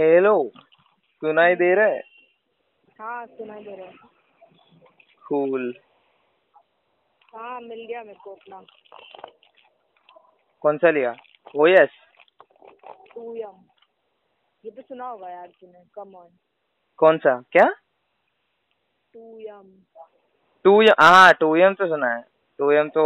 [0.00, 0.32] Hello
[1.22, 2.00] सुनाई दे रहा है?
[3.00, 3.92] हाँ सुनाई दे रहा है।
[5.22, 5.72] कूल
[7.34, 8.60] हाँ मिल गया मेरे को अपना।
[10.64, 11.14] कौन सा लिया?
[11.56, 11.90] ओ यस
[13.14, 13.58] टू यम
[14.64, 16.28] ये तो सुना होगा यार तूने कम ऑन
[16.98, 17.40] कौन सा?
[17.52, 17.66] क्या?
[19.14, 19.68] टू यम
[20.64, 22.22] टू एम हाँ टू एम तो सुना है।
[22.58, 23.04] टू एम तो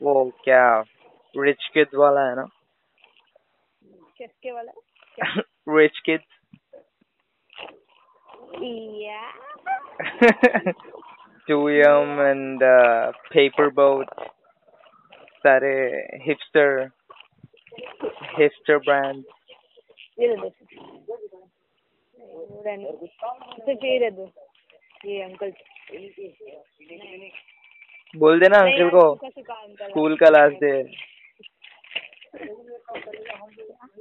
[0.00, 0.14] वो
[0.44, 0.64] क्या
[1.34, 2.48] रिच किड्स वाला है ना?
[4.18, 4.72] किसके वाला?
[5.18, 6.30] है रिच किड्स
[9.02, 9.22] या
[11.48, 12.60] two M and
[13.32, 14.06] paper boat
[15.44, 15.72] सारे
[16.26, 16.68] हिपस्टर
[18.38, 19.22] हिपस्टर ब्रांड
[25.06, 25.52] ये अंकल
[28.14, 29.04] बोल देना अंकल को।
[29.88, 30.72] स्कूल का लास्ट डे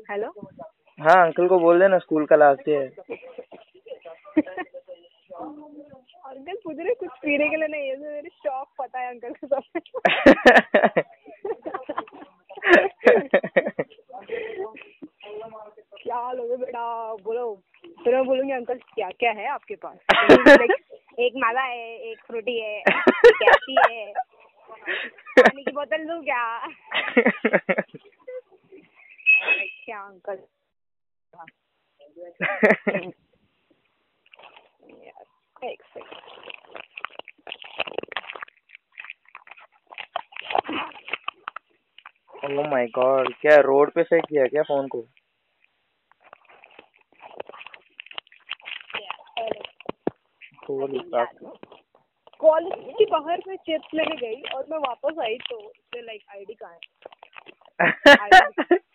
[0.10, 0.32] हेलो
[1.02, 2.88] हाँ अंकल को बोल देना स्कूल का लास्ट डे है
[6.26, 9.48] अंकल पूछ रहे कुछ पीने के लिए नहीं है मेरे शौक पता है अंकल को
[9.48, 9.62] सब।
[16.04, 16.84] क्या लोगे बेटा?
[17.24, 17.54] बोलो।
[18.04, 19.98] फिर मैं बोलूँगी अंकल क्या क्या है आपके पास?
[21.20, 24.12] एक माला है एक फ्रूटी है कैसी है।
[25.40, 26.44] पानी की बोतल लूँ क्या?
[29.86, 30.38] क्या अंकल?
[34.90, 36.20] यार एक सेकंड
[42.60, 45.08] ओह माय गॉड क्या रोड पे फेंक दिया क्या फ़ोन को?
[52.42, 56.74] कॉलेज के बाहर मैं चिप्स लेने गई और मैं वापस आई तो लाइक आईडी कहाँ
[56.74, 56.80] है?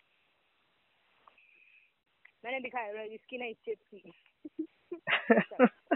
[2.47, 4.11] मैंने दिखाया इसकी नहीं चिप्स की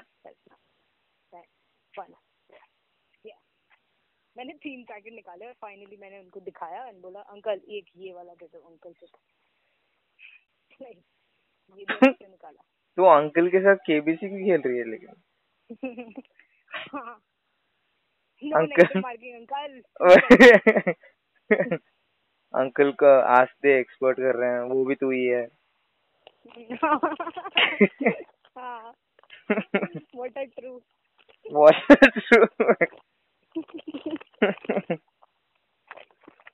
[4.38, 8.34] मैंने तीन पैकेट निकाले और फाइनली मैंने उनको दिखाया एंड बोला अंकल एक ये वाला
[8.34, 9.08] दे दो अंकल से।
[10.86, 12.62] ये दो निकाला।
[12.98, 15.14] तू अंकल के साथ केबीसी की खेल रही है लेकिन?
[16.76, 17.22] हाँ।
[18.44, 19.00] अंकल।
[19.32, 19.82] अंकल।
[22.54, 25.48] अंकल का आस्ते एक्सपर्ट कर रहे हैं वो भी तू ही है।
[28.58, 28.94] हाँ।
[30.14, 30.82] What a true.
[31.46, 31.76] What
[32.16, 32.48] true?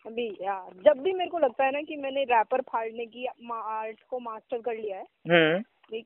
[0.07, 4.03] अभी यार जब भी मेरे को लगता है ना कि मैंने रैपर फाड़ने की आर्ट
[4.09, 6.01] को मास्टर कर लिया है हम्म।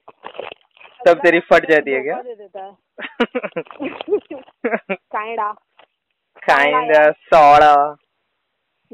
[1.08, 2.22] तब तेरी फट जाती है क्या?
[2.22, 2.78] दे देता है।
[4.96, 5.54] काइंडा।
[6.50, 7.96] kind सौड़ा।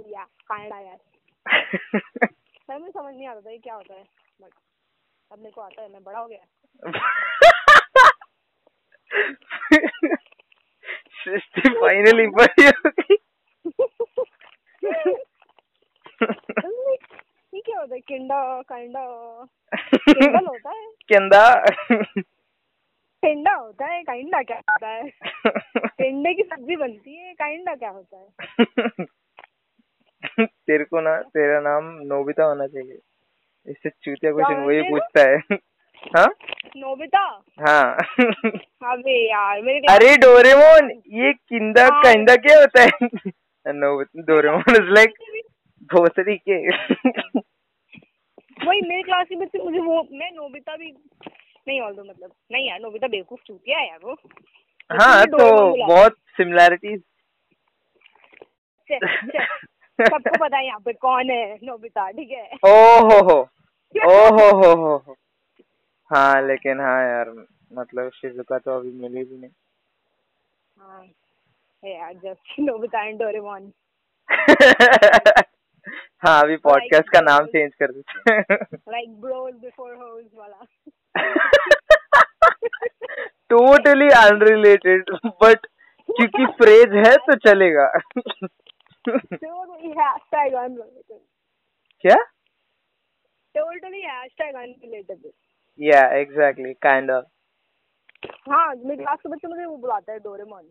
[0.09, 0.97] या काइंडा यार।
[2.69, 4.03] मैं समझ नहीं आता था ये क्या होता है
[4.41, 4.49] बट
[5.31, 6.45] अब मेरे को आता है मैं बड़ा हो गया।
[11.23, 13.15] सृष्टि फाइनली बड़ी हो गई।
[17.53, 17.99] ये क्या होता है?
[17.99, 19.01] किंडा काइंडा
[19.75, 20.85] किंडल होता है?
[21.09, 21.41] केंदा
[23.23, 25.09] टिंडा होता है काइंडा क्या होता है?
[25.87, 28.27] टिंडे की सब्ज़ी बनती है काइंडा क्या होता है?
[30.39, 32.99] तेरे को ना तेरा नाम नोबिता होना चाहिए।
[33.67, 35.57] इससे चूतिया क्वेश्चन वही पूछता है।
[36.15, 36.27] हाँ?
[36.77, 37.23] नोबिता?
[37.59, 37.93] हाँ।
[38.91, 40.89] अबे यार मेरे अरे डोरेमोन
[41.21, 42.89] ये किंदा हाँ। काइंदा क्या होता है?
[44.27, 45.13] डोरेमोन इज़ लाइक
[45.93, 46.57] भोसड़ी के।
[48.65, 50.91] वही मेरे क्लास के बच्चे मुझे वो मैं नोबिता भी
[51.67, 54.15] नहीं ऑल मतलब नहीं यार नोबिता बेवकूफ़ चूतिया है यार वो।
[54.91, 55.37] हाँ तो
[55.87, 57.01] बहुत सिमिलैरिटीज
[59.99, 62.49] सबको पता है यहाँ पे कौन है नोबिता ठीक है?
[62.65, 63.47] ओ हो हो।
[63.95, 65.15] ओ हो हो हो। हो
[66.11, 67.29] हाँ लेकिन हाँ यार
[67.73, 69.51] मतलब शिजुका तो अभी मिली भी नहीं।
[70.77, 71.05] हाँ
[71.85, 73.71] यार जस्ट नोबिता एंड डोरेमोन।
[76.25, 78.55] हाँ अभी पॉडकास्ट का नाम चेंज कर देते।
[78.91, 80.65] लाइक ब्रोज बिफोर होज वाला।
[83.49, 85.67] टोटली अनरिलेटेड बट
[86.09, 87.99] क्योंकि फ्रेज है तो चलेगा।
[92.01, 92.15] क्या?
[93.57, 95.33] Totally hashtag unrelated
[95.79, 97.25] या एग्जैक्टली काइंड ऑफ़
[98.49, 100.69] हाँ मेरे क्लास के बच्चे मुझे वो बुलाते हैं डोरेमोन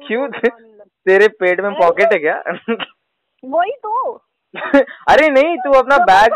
[0.00, 0.28] क्यों
[1.06, 2.42] तेरे पेट में पॉकेट है क्या?
[3.44, 4.12] वही तो.
[5.10, 6.34] अरे नहीं तू अपना बैग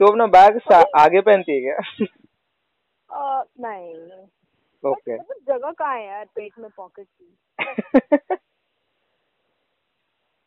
[0.00, 0.58] तू अपना बैग
[0.96, 2.06] आगे पहनती है क्या?
[3.60, 3.94] नहीं.
[4.84, 8.36] ओके मतलब जगह कहाँ है यार पेट में पॉकेट की?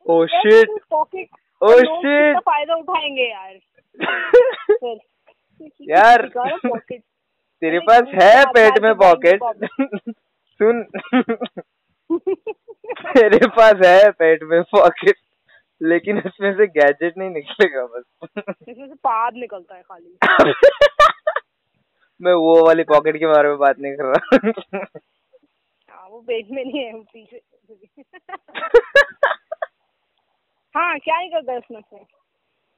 [0.05, 1.29] ओ शिट पॉकेट
[1.63, 3.59] शिट फ़ायदा उठाएँगे यार।
[5.81, 6.27] यार
[7.61, 9.39] तेरे पास है पेट में पॉकेट
[10.61, 10.83] सुन।
[12.91, 15.15] तेरे पास है पेट में पॉकेट
[15.81, 18.03] लेकिन उसमें से गैजेट नहीं निकलेगा बस।
[18.69, 20.17] इसमें से पाद निकलता है खाली।
[22.21, 24.39] मैं वो वाली पॉकेट के बारे में बात नहीं कर रहा।
[25.89, 27.41] हाँ वो पेट में नहीं है पीछे।
[30.77, 31.97] हाँ क्या निकलता है उसमें से?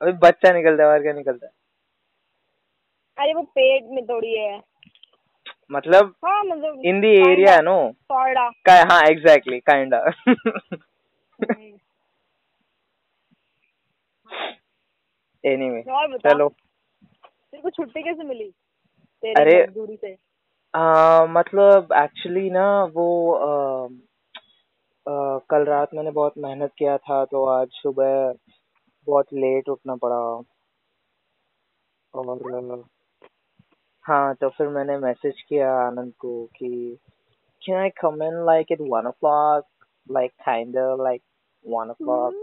[0.02, 1.52] अभी बच्चा निकलता है और क्या निकलता है?
[3.18, 4.62] अरे वो पेट में थोड़ी है।
[5.72, 9.94] मतलब हाँ मतलब इन दी एरिया नो सॉर्डा का हाँ एग्जैक्टली काइंड
[15.46, 15.82] एनीवे
[16.18, 16.50] चलो।
[17.10, 18.52] तेरे को छुट्टी कैसे मिली?
[19.22, 20.18] तेरे अरे- मजदूरी से।
[20.76, 23.88] आ, मतलब एक्चुअली ना वो आ,
[25.08, 28.34] कल रात मैंने बहुत मेहनत किया था तो आज सुबह
[29.08, 30.20] बहुत लेट उठना पड़ा।
[32.14, 32.84] और
[34.06, 36.98] हाँ तो फिर मैंने मैसेज किया आनंद को कि
[37.62, 39.66] can I come in like at one o'clock
[40.12, 41.22] like kind like
[41.66, 42.34] one o'clock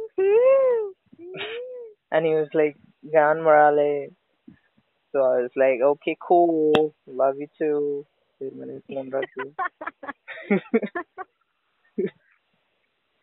[2.12, 2.76] and he was like,
[3.12, 4.08] Gan Morale.
[5.14, 8.04] So I was like, okay, cool, love you too.
[8.40, 9.50] फिर मैंने फ़ोन रख दिया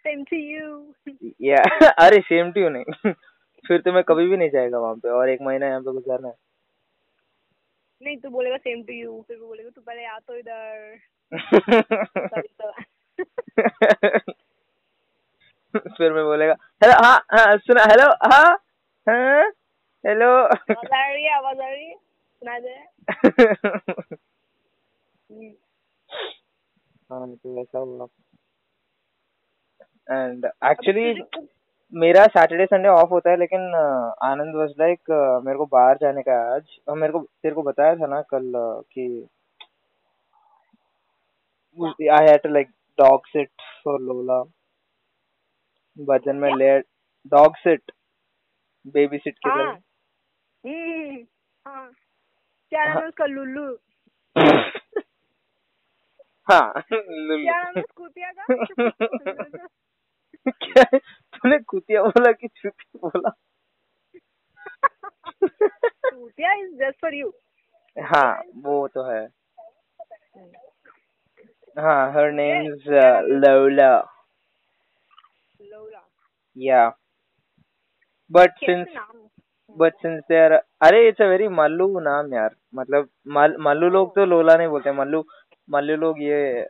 [0.08, 0.68] सेम टू यू
[1.50, 1.62] या
[2.06, 3.12] अरे same to you नहीं।
[3.66, 6.28] फिर तो मैं कभी भी नहीं जाएगा वहाँ पे और एक महीना यहाँ पे गुजारना
[6.28, 6.34] है।
[8.02, 10.98] नहीं तू बोलेगा सेम टू यू फिर वो बोलेगा तू पहले आ तो इधर।
[12.62, 12.72] तो।
[15.78, 18.54] फिर मैं बोलेगा हेलो हाँ हाँ सुना हेलो हाँ
[19.08, 19.50] हाँ
[20.04, 21.96] हेलो। आवाज़ आ रही है आवाज़ आ रही है?
[21.96, 22.76] सुना दे।
[25.30, 25.52] हम्म,
[27.12, 28.06] हाँ तो वैसा हुआ।
[30.08, 31.14] एंड एक्चुअली
[31.94, 33.62] मेरा सैटरडे संडे ऑफ़ होता है लेकिन
[34.24, 35.12] आनंद वाज लाइक
[35.46, 38.22] मेरे को बाहर जाने का है आज। और मेरे को तेरे को बताया था ना
[38.34, 38.52] कल
[38.94, 39.08] कि
[42.10, 42.70] I had to like
[43.00, 43.50] dog sit
[43.84, 44.42] for Lola
[45.98, 46.78] भजन में ले
[47.32, 47.92] डॉग सिट
[48.86, 49.72] बेबी सिट की हाँ। तरह
[50.64, 51.18] हम्म,
[51.66, 51.90] हाँ।
[52.72, 53.26] क्या नाम है उसका?
[53.26, 53.66] लुल्लू।
[56.48, 59.68] हाँ लुल्लू। क्या नाम है कुतिया का?
[60.84, 63.30] तूने कुतिया बोला कि चुतिया बोला?
[65.44, 67.32] कुतिया इज़ जस्ट फॉर यू
[67.98, 69.26] हाँ वो तो है।
[71.78, 73.90] हाँ her name is Lola
[75.60, 76.02] Lola
[76.58, 76.88] yeah
[78.32, 78.88] but since
[79.78, 84.16] but since they are अरे इट्स अ वेरी मल्लू नाम यार। मतलब मल, मल्लू लोग
[84.16, 85.24] तो लोला नहीं बोलते। मल्लू
[85.70, 86.68] मल्लू लोग ये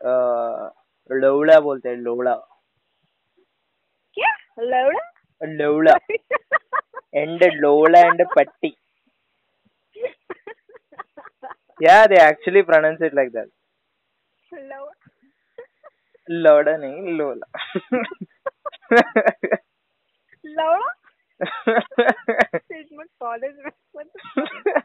[1.10, 2.33] लोला बोलते हैं लोला लोड़ा
[4.57, 5.95] लोला
[7.15, 8.74] and Lola and Patty
[11.80, 13.50] yeah they actually pronounce it like that
[14.51, 14.92] लोड़ा
[16.30, 17.48] लोड़ा नहीं लोला
[20.60, 20.94] लोड़ा
[22.56, 24.81] स्टेटमेंट कॉलेज में मतलब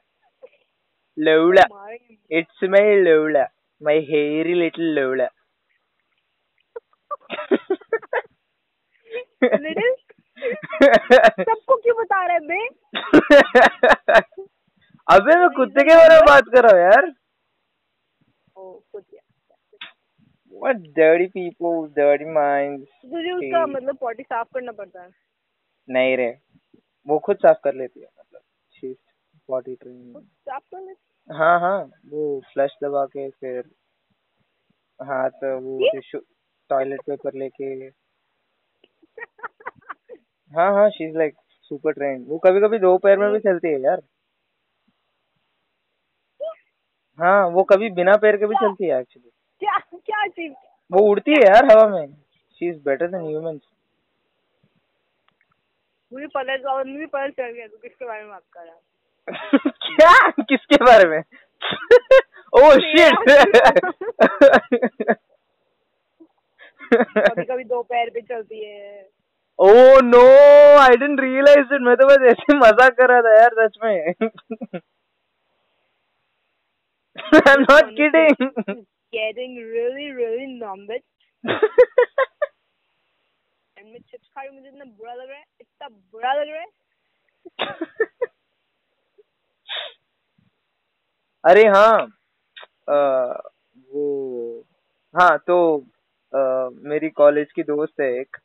[1.16, 2.82] लोला मारेंगे It's my
[9.44, 9.94] लिटिल
[11.48, 12.66] सबको क्यों बता रहे बे?
[15.10, 17.12] अबे मैं कुत्ते के बारे में बात कर रहा हूँ यार।
[20.52, 22.86] What dirty people, dirty minds.
[23.12, 25.10] तुझे उसका मतलब पॉटी साफ़ करना पड़ता है।
[25.88, 26.38] नहीं रे।
[27.06, 28.40] वो खुद साफ़ कर लेती है मतलब
[28.74, 28.98] she's
[29.48, 30.24] potty trained.
[30.24, 30.92] साफ़ कर ले
[31.30, 31.60] हाँ?
[31.60, 33.58] हाँ वो फ्लश दबा के फिर
[35.00, 36.20] हाथ वो टिश्यू
[36.70, 37.88] टॉयलेट पेपर लेके
[40.52, 41.34] हाँ हाँ she is like
[41.70, 44.02] super trained वो कभी कभी दो पैर में भी चलती है यार।
[47.18, 49.30] हाँ वो कभी बिना पैर के भी चलती है एक्चुअली
[49.62, 50.52] क्या क्या चीज़
[50.90, 52.06] वो उड़ती है यार हवा में।
[52.60, 53.60] She is better than humans
[56.12, 58.80] मुझे पता है मुझे पता चल गया तू किसके बारे में बात कर रहा है?
[59.86, 60.30] क्या?
[60.42, 61.22] किसके बारे में?
[62.54, 63.14] ओह शिट
[66.94, 69.08] कभी कभी दो पैर पे चलती है।
[69.58, 70.22] ओह no
[70.78, 73.90] I didn't realise it मैं तो बस ऐसे मज़ाक कर रहा था यार सच में।
[77.34, 78.82] I am not kidding
[79.14, 80.90] getting really really numb
[83.76, 86.48] and मैं चिप्स खा रही हूँ मुझे इतना बुरा लग रहा है इतना बुरा लग
[86.48, 86.66] रहा है।
[91.44, 91.96] अरे हाँ
[92.88, 92.96] अ,
[93.90, 94.04] वो
[95.14, 95.56] हाँ तो
[96.32, 98.36] अ, मेरी कॉलेज की दोस्त है एक।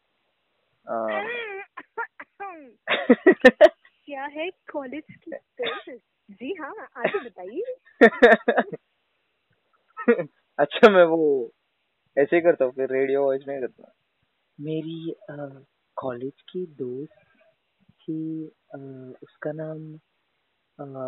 [4.08, 6.02] क्या है कॉलेज की दोस्त?
[6.30, 7.76] जी हाँ आगे बताइए।
[10.60, 11.52] अच्छा मैं वो
[12.18, 13.94] ऐसे ही करता हूँ फिर रेडियो वॉइस नहीं करता
[14.60, 15.16] मेरी
[15.98, 17.24] कॉलेज की दोस्त
[18.02, 18.46] थी
[19.24, 20.00] उसका नाम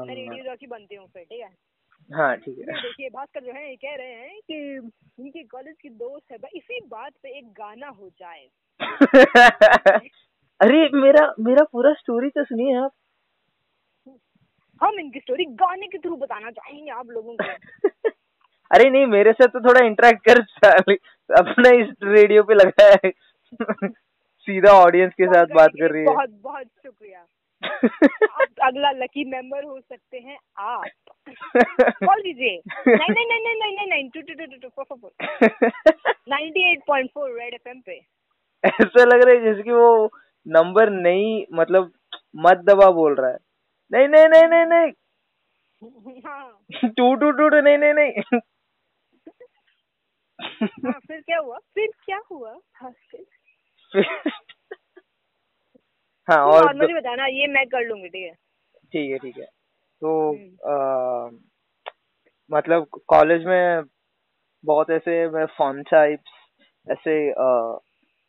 [0.09, 1.49] रेडियो जॉकी बनती हूँ फिर ठीक है?
[2.13, 4.77] हाँ ठीक है। देखिए भास्कर जो है ये कह रहे हैं कि
[5.19, 8.47] उनके कॉलेज की दोस्त है इसी बात पे एक गाना हो जाए।
[10.61, 12.91] अरे मेरा मेरा पूरा स्टोरी तो सुनिए आप।
[14.81, 17.43] हम इनकी स्टोरी गाने के थ्रू बताना चाहेंगे आप लोगों को।
[18.71, 20.41] अरे नहीं मेरे साथ तो थोड़ा इंटरेक्ट कर।
[21.39, 23.11] अपना इस रेडियो पे लगा है।
[24.47, 27.25] सीधा ऑडियंस के साथ बात कर रही है। बहुत बहुत शुक्रिया।
[27.61, 30.85] अगला लकी मेंबर हो सकते हैं आप।
[31.29, 32.55] कॉल कीजिए
[32.87, 35.69] nine nine nine nine nine nine two two two two four four four
[36.29, 37.97] ninety eight point four Red FM पे।
[38.63, 40.09] ऐसा लग रहा है जैसे कि वो
[40.47, 41.91] नंबर नहीं मतलब
[42.45, 43.37] मत दबा बोल रहा है।
[43.91, 44.91] नहीं नहीं नहीं नहीं नहीं।
[46.21, 48.39] हाँ। टू टू टू टू नहीं नहीं नहीं।
[50.85, 51.57] हाँ फिर क्या हुआ?
[51.75, 52.53] फिर क्या हुआ?
[52.53, 53.23] भास्कर
[56.29, 58.33] हाँ और नॉर्मली बताना ये मैं कर लूँगी ठीक है?
[58.85, 59.45] ठीक है ठीक है।
[60.01, 61.39] तो हम्म। अ,
[62.51, 63.83] मतलब कॉलेज में
[64.65, 66.31] बहुत ऐसे मैं फन टाइप्स
[66.91, 67.27] ऐसे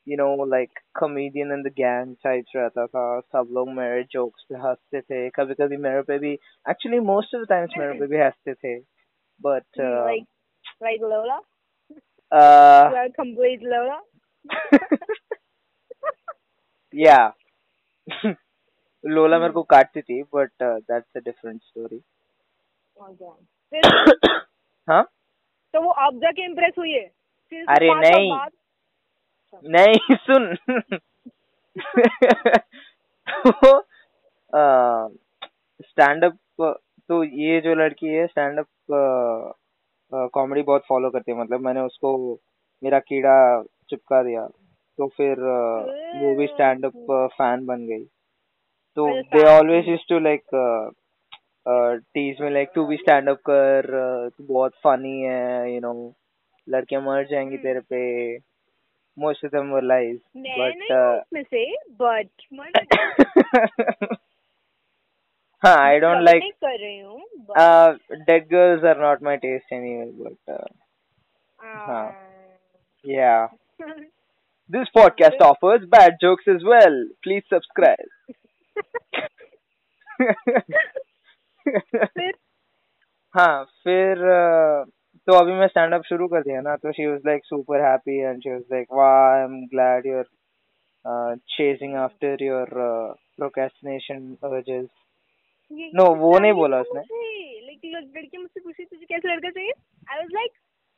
[0.08, 4.54] you know like comedian in the gang types रहता था। सब लोग मेरे जोक्स पे
[4.54, 6.32] हँसते थे। कभी कभी मेरे पे भी
[6.70, 8.80] actually most of the times मेरे पे भी हँसते थे।
[9.42, 10.24] But like
[10.82, 11.40] like Lola
[12.90, 14.00] like Lola
[16.94, 17.28] या
[19.06, 22.00] लोला मेरे को काटती थी but that's a different story
[24.88, 25.02] हाँ?
[25.74, 27.10] तो वो आप जाके इम्प्रेस हुई है।
[27.68, 28.32] अरे नहीं।
[29.64, 30.54] नहीं सुन।
[35.82, 36.38] स्टैंड अप
[37.08, 38.66] तो ये जो लड़की है स्टैंड अप
[40.12, 42.38] कॉमेडी बहुत फॉलो करती है। मतलब मैंने उसको
[42.82, 44.48] मेरा कीड़ा चिपका दिया।
[45.00, 45.40] तो फिर
[46.22, 48.04] वो भी स्टैंड अप फ़ैन बन गई
[48.96, 50.42] तो they always use to like
[52.14, 55.92] tease में लाइक तू भी स्टैंड अप कर uh, तू बहुत फनी है यू नो
[56.68, 57.64] लड़कियाँ मर जाएँगी Hmm.
[57.64, 58.36] तेरे पे
[59.18, 62.70] most of them were lies but नहीं से बट मैं
[65.62, 70.10] हाँ आई डोंट लाइक कर रही हूँ but, dead girls are not my taste anyway
[70.22, 70.68] but uh,
[71.58, 72.06] हाँ.
[73.04, 73.46] yeah
[74.74, 76.96] this podcast offers bad jokes as well
[77.26, 78.10] please subscribe
[81.66, 82.32] फिर
[83.34, 84.90] हाँ फिर uh,
[85.28, 88.18] तो अभी मैं स्टैंड अप शुरू कर दिया ना तो she was like super happy
[88.20, 92.68] and she was like वाह I am glad you are chasing after your
[93.36, 94.88] procrastination urges
[95.72, 99.32] ये No, वो नहीं चाहिए बोला था उसने। मुझे। लेकिन लड़की मुझसे पूछी तुझे कैसा
[99.32, 99.72] लड़का चाहिए
[100.10, 100.50] I was like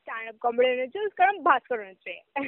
[0.02, 2.40] stand up comedy होना चाहिए उसका नाम भास्कर होना चाहिए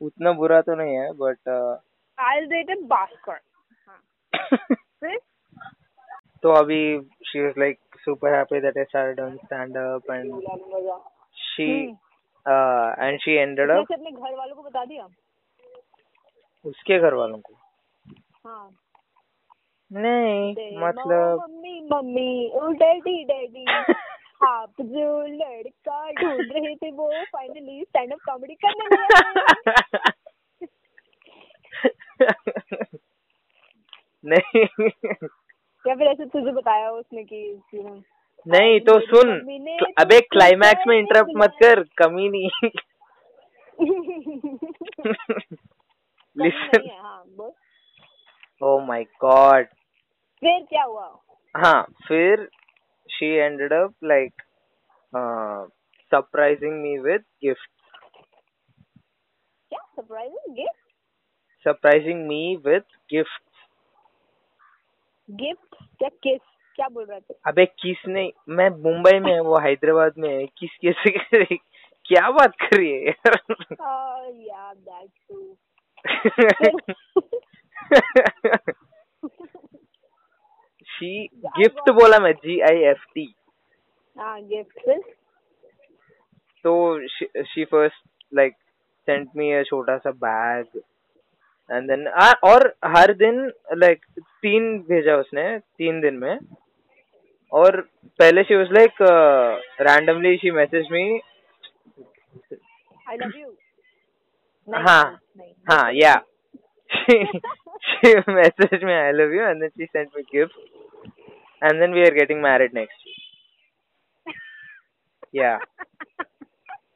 [0.00, 1.48] उतना बुरा तो नहीं है बट
[2.18, 3.40] आई डेट भास्कर
[3.88, 4.00] हाँ
[6.42, 6.80] तो अभी
[7.26, 10.98] she was like super happy that I started doing stand up and मज़ा
[11.36, 11.96] she hmm.
[12.46, 15.08] uh, and she ended up अपने घर वालों को बता दिया?
[16.64, 17.54] उसके घर वालों को।
[18.46, 18.68] हाँ।
[19.92, 23.64] नहीं मतलब मम्मी मम्मी ओ डैडी डैडी।
[24.46, 28.84] आप जो लड़का ढूंढ रहे थे वो फाइनली स्टैंड अप कॉमेडी करने
[34.24, 34.64] नहीं।
[35.84, 37.40] या फिर ऐसे तुझे बताया उसने कि
[38.46, 42.70] नहीं तो सुन ने अबे क्लाइमैक्स में करने इंटरप्ट मत कर कमी नहीं।
[46.36, 47.50] लिसन
[48.62, 49.66] ओ माय गॉड
[50.40, 51.06] फिर क्या हुआ?
[51.54, 52.48] हाँ फिर
[53.08, 54.42] she ended up like
[55.12, 55.60] uh,
[56.12, 57.78] surprising me with gifts.
[59.70, 59.80] क्या?
[59.96, 60.86] Surprising gift
[61.66, 63.44] surprising me with gifts.
[65.30, 66.40] Gift क्या किस
[66.76, 70.76] क्या बोल रहे थे अबे किस नहीं मैं मुंबई में वो हैदराबाद में है। किस
[70.82, 71.56] कैसे करे
[72.04, 73.38] क्या बात कर रही है यार?
[80.98, 81.10] शी
[81.58, 83.32] गिफ्ट बोला मैं जी आई एफ़ टी
[84.16, 84.90] हाँ गिफ्ट
[86.64, 86.72] तो
[87.08, 88.02] she first
[88.34, 88.54] like
[89.08, 90.80] sent me a छोटा सा बैग
[91.70, 92.06] एंड देन
[92.50, 93.40] और हर दिन
[93.74, 94.04] लाइक
[94.42, 96.38] तीन भेजा उसने तीन दिन में।
[97.52, 97.80] और
[98.20, 99.02] पहले she was like
[99.80, 101.04] randomly she message me
[103.08, 103.54] I love you
[104.68, 105.04] हाँ
[105.70, 106.14] हाँ yeah
[107.86, 110.54] she messaged me I love you and then she sent me gift
[111.61, 113.19] and then we are getting married next year.
[115.41, 115.57] Yeah.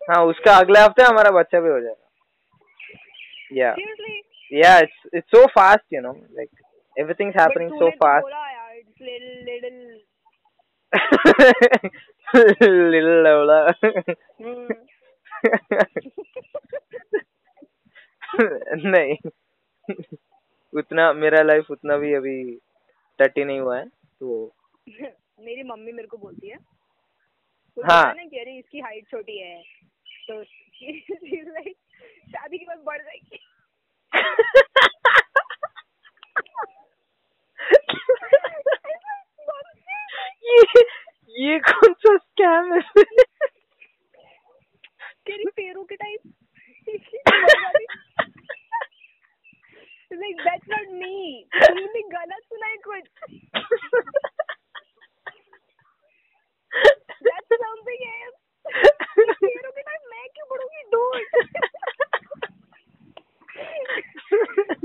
[0.09, 4.17] हाँ उसका अगले हफ्ते हमारा बच्चा भी हो जाएगा या Seriously?
[4.51, 6.50] या it's it's so fast you know like
[6.95, 9.88] everything's happening But so तूने तो fast बोला यार it's little little
[12.93, 13.59] little लवड़ा
[14.41, 14.67] हम्म
[18.93, 19.15] नहीं
[20.74, 22.38] उतना मेरा लाइफ उतना भी अभी
[23.19, 23.86] टट्टी नहीं हुआ है
[24.22, 24.56] तो
[25.40, 26.56] मेरी मम्मी मेरे को बोलती है।
[27.76, 29.62] हाँ। ना कि अरे इसकी हाइट छोटी है।
[30.30, 30.42] तो
[31.62, 31.76] like,
[32.28, 33.38] शादी के बाद बढ़ जाएगी।
[40.44, 40.82] ये
[41.48, 43.04] ये कौन सा स्कैम है?
[45.26, 46.20] तेरी पैरों के type
[50.13, 51.15] like that's not me
[51.55, 53.03] तुमने गलत सुना है कुछ
[57.24, 61.17] दैट्स समथिंग एल्स पैरों के टाइप मैं क्यों पढ़ूंगी डूड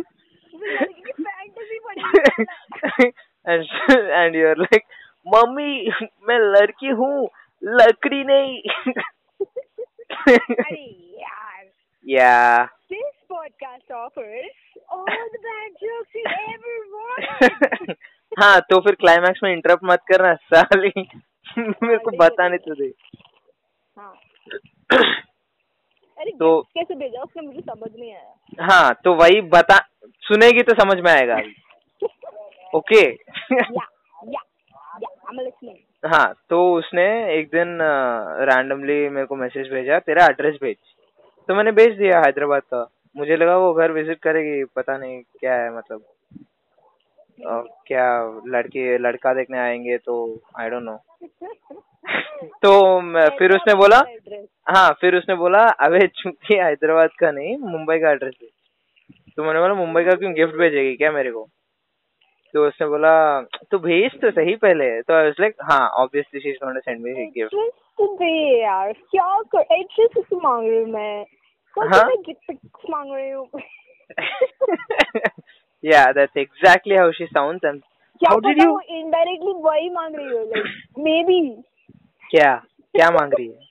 [0.55, 2.03] लड़की की फैंटेसी पढ़ी
[3.47, 3.62] and
[4.19, 4.87] and you're like
[5.27, 5.73] mummy
[6.29, 7.17] मैं लड़की हूँ
[7.62, 8.53] लकड़ी नहीं
[10.29, 10.85] अरे
[11.23, 11.65] यार
[12.07, 14.66] yeah This podcast offers
[18.44, 21.10] हाँ तो फिर क्लाइमैक्स में इंटरप्ट मत करना साली।
[21.58, 22.91] मेरे को बताने तो दे।
[24.00, 24.13] हाँ।
[26.17, 27.22] अरे तो- कैसे भेजा?
[27.22, 31.41] उसने मुझे समझ नहीं आया। हाँ तो वही बता सुनेगी तो समझ में आएगा।
[32.75, 33.10] ओके.
[36.08, 37.79] हाँ तो उसने एक दिन
[38.39, 40.77] रैंडमली मेरे को मैसेज भेजा तेरा एड्रेस भेज।
[41.48, 45.56] तो मैंने भेज दिया हैदराबाद का। मुझे लगा वो घर विज़िट करेगी पता नहीं क्या
[45.56, 46.02] है मतलब
[47.40, 48.06] अ, क्या
[48.48, 50.15] लड़के लड़का देखने आएँगे तो
[50.60, 50.98] आई डोंट नो
[52.63, 53.98] तो मैं- फिर उसने बोला.
[54.67, 58.50] हाँ फिर उसने बोला अबे चूँकि हैदराबाद का नहीं मुंबई का एड्रेस दे
[59.38, 61.48] तो मैंने बोला मुंबई का क्यों गिफ्ट भेजेगी क्या मेरे को?
[62.54, 63.12] तो उसने बोला
[63.72, 64.89] तो भेज तो सही पहले.
[65.02, 67.56] तो आई वाज लाइक हाँ obviously she is going to send me gift
[68.20, 71.24] दे यार क्या कर एड्रेस किस मांग रही हूँ मैं।
[71.78, 73.48] मांग रही हूँ
[75.84, 77.84] yeah that's exactly how she sounds and
[78.22, 81.40] क्या how did you इनडायरेक्टली वही मांग रही हो लाइक मे बी
[82.32, 82.54] क्या
[82.96, 83.66] क्या मांग रही है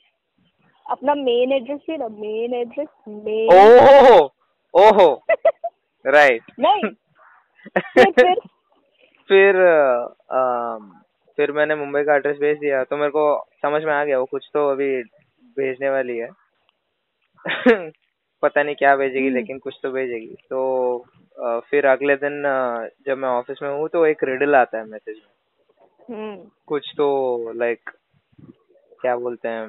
[0.86, 4.18] अपना मेन एड्रेस भी ना मेन एड्रेस मेन ओहो
[4.74, 5.08] ओहो
[6.04, 6.90] राइट नहीं
[7.78, 8.34] फिर फिर
[9.30, 9.54] फिर
[11.38, 13.24] फिर मैंने मुंबई का एड्रेस भेज दिया तो मेरे को
[13.62, 14.90] समझ में आ गया वो कुछ तो अभी
[15.58, 16.28] भेजने वाली है।
[18.42, 22.42] पता नहीं क्या भेजेगी हम्म। लेकिन कुछ तो भेजेगी। तो फिर अगले दिन
[23.06, 27.52] जब मैं ऑफ़िस में हूँ तो एक रिडल आता है मैसेज में। हम्म। कुछ तो
[27.58, 27.90] लाइक
[29.02, 29.66] क्या बोलते हैं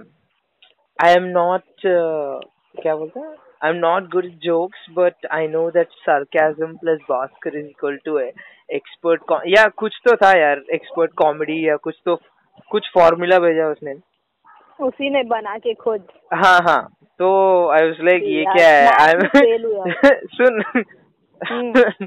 [1.00, 5.88] आई एम नॉट क्या बोलते हैं I am not good jokes but I know that
[6.10, 11.76] sarcasm plus Bhaskar is equal to expert या कुछ तो था यार एक्सपर्ट कॉमेडी या
[11.84, 12.16] कुछ तो
[12.72, 13.94] कुछ फॉर्मूला भेजा उसने।
[14.80, 16.82] उसी ने बना के खुद। हाँ हाँ।
[17.20, 17.28] तो
[17.74, 18.88] आई उस लाइक ये क्या है?
[19.02, 20.62] आई तो सुन।
[21.42, 22.06] हम्म।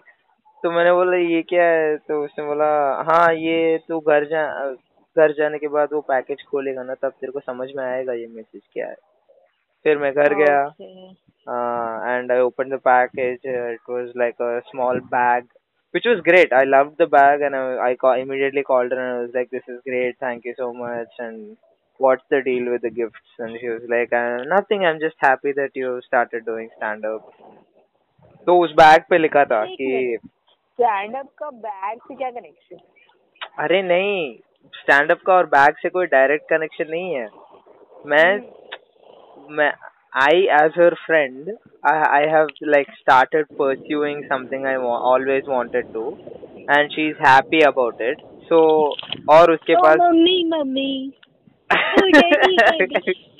[0.62, 1.96] तो मैंने बोला ये क्या है?
[1.96, 2.66] तो उसने बोला
[3.08, 4.44] हाँ ये तो घर जा
[5.16, 8.26] घर जाने के बाद वो पैकेज खोलेगा ना तब तेरे को समझ में आएगा ये
[8.26, 8.94] मैसेज क्या है।
[9.84, 10.60] फिर मैं घर गया।
[12.16, 15.44] And I open the package it was like a small bag
[15.94, 19.62] which was great I love the bag and I immediately called and was like this
[19.70, 21.56] is great thank you so much and
[21.99, 23.39] what's the deal with the gifts?
[23.39, 24.85] And she was like, uh, "Nothing.
[24.85, 27.31] I'm just happy that you started doing stand up."
[28.47, 32.77] तो उस bag पे लिखा था एक कि stand up का bag से क्या कनेक्शन
[33.63, 34.37] अरे नहीं
[34.73, 37.27] स्टैंड अप का और बैग से कोई डायरेक्ट कनेक्शन नहीं है
[38.05, 38.39] मैं
[39.57, 39.71] मैं
[40.17, 41.49] I as her friend
[41.83, 46.03] I I have like started pursuing something I wa- always wanted to
[46.75, 48.21] and she's happy about it
[48.51, 48.59] so
[49.35, 51.18] और उसके ओ पास मम्मी मम्मी ओ डैडी डैडी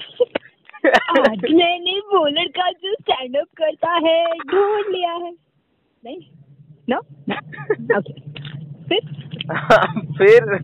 [10.18, 10.58] फिर?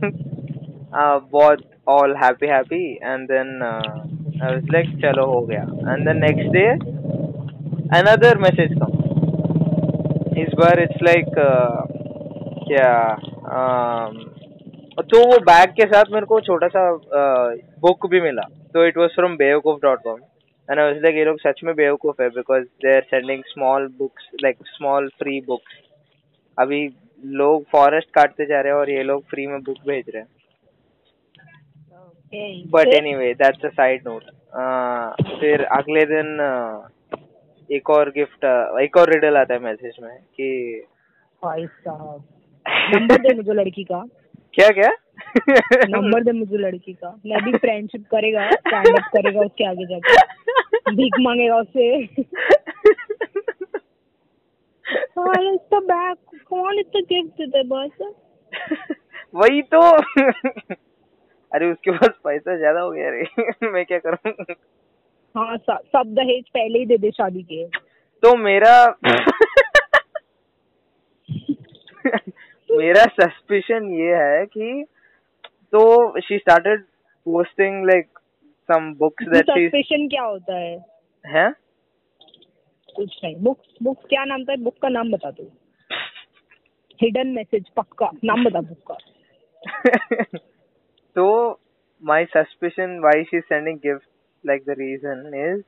[1.32, 3.58] बहुत all happy happy and then
[4.72, 6.66] like चलो हो गया। And then next day
[7.98, 8.96] another message come
[10.38, 11.96] इस बार it's like uh,
[12.68, 14.14] क्या um,
[15.02, 17.50] तो वो बैग के साथ मेरे को छोटा सा uh,
[17.86, 20.20] बुक भी मिला। तो it was from Bewakoof dot com
[20.68, 23.86] and I was like ये लोग सच में बेवकूफ़ है because they are sending small
[23.98, 25.82] books like small free books
[26.58, 26.88] अभी
[27.24, 30.28] लोग फॉरेस्ट काटते जा रहे हैं और ये लोग फ्री में बुक भेज रहे हैं।
[32.70, 34.22] But anyway that's a side note
[35.40, 37.18] फिर अगले दिन uh,
[37.70, 40.48] एक और गिफ्ट uh, एक और रिडल आता है मैसेज में कि
[41.42, 42.24] भाई साहब
[42.94, 44.02] नंबर दे मुझे लड़की का।
[44.54, 44.90] क्या क्या?
[45.88, 50.94] नंबर दे मुझे लड़की का। मैं भी फ्रेंडशिप करेगा स्टैंड अप करेगा उसके आगे जाके।
[50.96, 51.86] भीख मांगेगा उससे
[55.18, 56.16] हाँ इसका बैग
[56.48, 58.14] कौन इतना गिफ्ट देता है बस?
[59.34, 59.80] वही तो।
[61.52, 64.32] अरे उसके पास पैसा ज़्यादा हो गया रे। मैं क्या करूँ?
[65.34, 67.64] हाँ सब दहेज पहले ही दे दे शादी के।
[68.22, 68.74] तो मेरा
[72.70, 74.84] मेरा सस्पिशन ये है कि
[75.72, 76.82] तो she started
[77.26, 78.18] posting like
[78.68, 80.76] some books that she suspicion क्या होता है?
[81.24, 81.52] हैं?
[82.96, 84.56] कुछ नहीं बुक बुक क्या नाम था?
[84.56, 85.50] बुक का नाम बता दो।
[87.00, 88.96] हिडन मैसेज पक्का नाम बता बुक का।
[91.16, 91.26] तो
[92.02, 94.08] my suspicion why she sending gift
[94.44, 95.62] like the reason is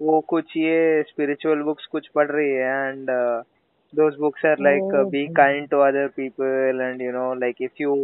[0.00, 3.10] वो कुछ ये स्पिरिचुअल बुक्स कुछ पढ़ रही है and
[3.92, 7.94] those books are like be kind to other people and you know like if you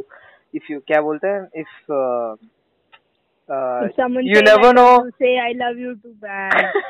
[0.59, 2.31] if you क्या बोलते हैं if uh,
[3.49, 4.90] uh, If someone you never know
[5.23, 6.83] say I love you too bad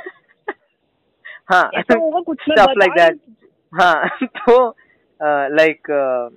[1.53, 3.23] हाँ stuff like that
[3.81, 4.57] हाँ तो
[5.21, 6.29] uh, like uh,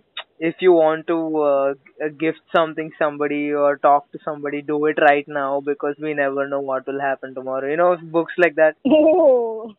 [0.50, 1.74] if you want to uh,
[2.20, 6.62] gift something somebody or talk to somebody do it right now because we never know
[6.72, 9.74] what will happen tomorrow you know books like that ओह,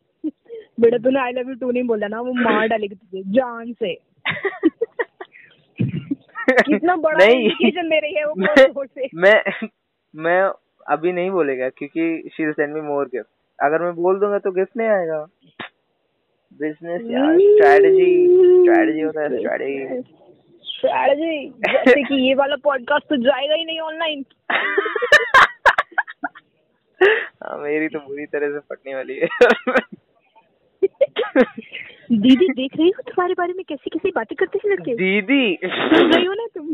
[0.81, 3.95] बेटा तूने आई love you to नहीं बोला ना वो मार डालेगी तुझे जान से
[6.51, 7.51] कितना बड़ा नहीं।
[7.91, 9.43] दे रही है वो मैं से। मैं
[10.15, 10.53] मैं
[10.87, 14.51] अभी नहीं बोलेगा क्योंकि she will send me more gift अगर मैं बोल दूँगा तो
[14.53, 15.27] गिफ्ट नहीं आएगा।
[16.61, 18.27] बिज़नेस यार स्ट्रेटजी
[18.65, 20.03] स्ट्रेटजी होता है स्ट्रेटजी
[20.65, 24.25] स्ट्रैटेजी जैसे कि ये वाला पॉडकास्ट तो जाएगा ही नहीं ऑनलाइन
[27.43, 29.29] हाँ मेरी तो बुरी तरह से फटने वाली है।
[32.11, 36.13] दीदी देख रही हो तुम्हारे बारे में कैसी कैसी बातें करते हैं लड़के। दीदी। सुन
[36.13, 36.67] रही हो ना तुम।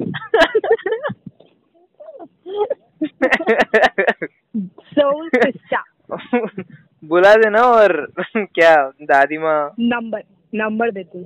[4.92, 6.64] सो सिस्टर
[7.04, 7.92] बुला देना और
[8.36, 9.74] क्या दादी माँ?
[9.80, 10.22] नंबर
[10.54, 11.24] नंबर दे तू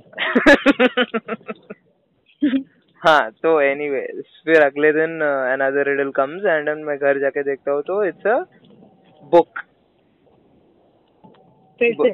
[3.01, 4.01] हाँ तो एनीवे
[4.45, 8.37] फिर अगले दिन अनदर रिडल कम्स एंड मैं घर जाके देखता हूँ तो इट्स अ
[9.23, 9.59] बुक
[11.79, 12.09] फिर से?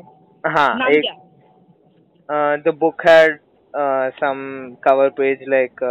[2.31, 3.39] हाँ नाम एक क्या the book had
[4.15, 4.37] some
[4.83, 5.83] cover page like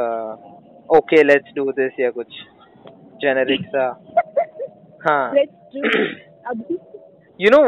[0.97, 2.27] okay let's do this या कुछ
[3.23, 4.03] जेनेरिक सा
[5.09, 5.97] हाँ। Let's do it.
[6.47, 6.79] अभी
[7.41, 7.63] यू नो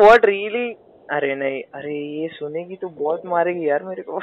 [1.10, 4.18] अरे नहीं अरे ये सुनेगी तो बहुत मारेगी यार मेरे को।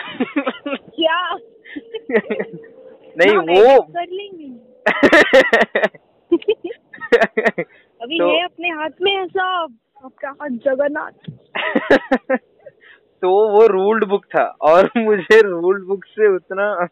[0.75, 1.35] क्या?
[3.17, 4.45] नहीं वो कर लेंगे।
[8.01, 11.31] अभी तो- है अपने हाथ में ऐसा आपका हाथ जगन्नाथ।
[13.25, 16.87] तो वो रूल्ड बुक था और मुझे रूल्ड बुक से उतना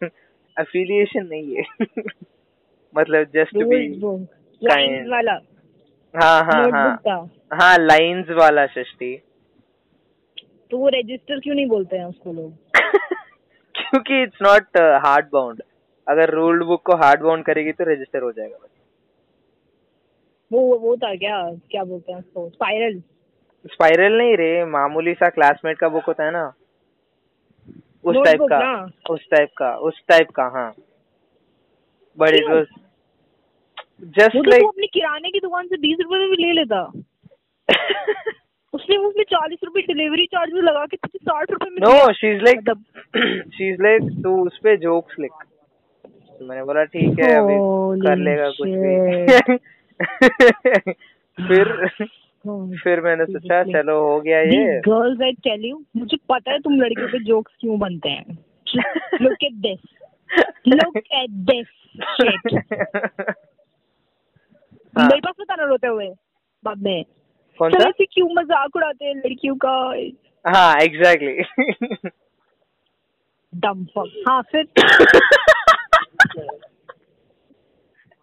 [0.58, 1.64] अफिलिएशन नहीं है।
[2.96, 4.00] मतलब जस्ट बी.
[5.12, 5.40] वाला।
[6.16, 7.00] हाँ हाँ हाँ।
[7.54, 9.22] हाँ लाइंस वाला षष्ठी
[10.72, 12.54] तो वो रजिस्टर क्यों नहीं बोलते हैं उसको लोग?
[13.76, 15.62] क्योंकि इट्स नॉट हार्ड बाउंड
[16.08, 18.58] अगर रूल्ड बुक को हार्ड बाउंड करेगी तो रजिस्टर हो जाएगा।
[20.52, 21.52] वो वो था क्या?
[21.72, 22.50] क्या बोलते हैं उसको?
[22.50, 23.04] स्पाइरल
[23.66, 26.46] स्पाइरल नहीं रे मामूली सा क्लासमेट का बुक होता है ना।
[28.04, 28.92] उस टाइप का?
[29.10, 30.72] उस टाइप का उस टाइप का हाँ।
[32.18, 32.50] But it?
[32.50, 32.66] Was
[34.18, 36.82] just like अपनी किराने की दुकान से बीस रुपए में भी ले लेता।
[38.74, 42.32] उसने उसमें चालीस रुपए डिलीवरी चार्ज भी लगा के तुझे साठ रुपए में no she
[42.36, 42.60] is like
[43.56, 45.32] she is like तू उस पे जोक्स लिख।
[46.42, 47.56] मैंने बोला ठीक है अभी
[48.02, 49.58] कर लेगा कुछ भी।
[51.48, 51.66] फिर
[52.46, 56.74] फिर मैंने सोचा चलो हो गया ये। गर्ल्स आई टेल यू मुझे पता है तुम
[56.82, 58.38] लड़कियों पे जोक्स क्यों बनते हैं।
[59.22, 59.80] Look at this
[60.68, 61.68] look at this
[64.98, 66.10] मेरे पास बताना रोते हुए
[66.64, 67.04] बाद में।
[67.60, 67.88] कौन सा?
[67.90, 69.76] ऐसे क्यों मज़ाक उड़ाते हैं लड़कियों का?
[70.46, 72.10] हाँ एग्जैक्टली
[73.54, 73.86] डम
[74.28, 74.66] हाँ फिर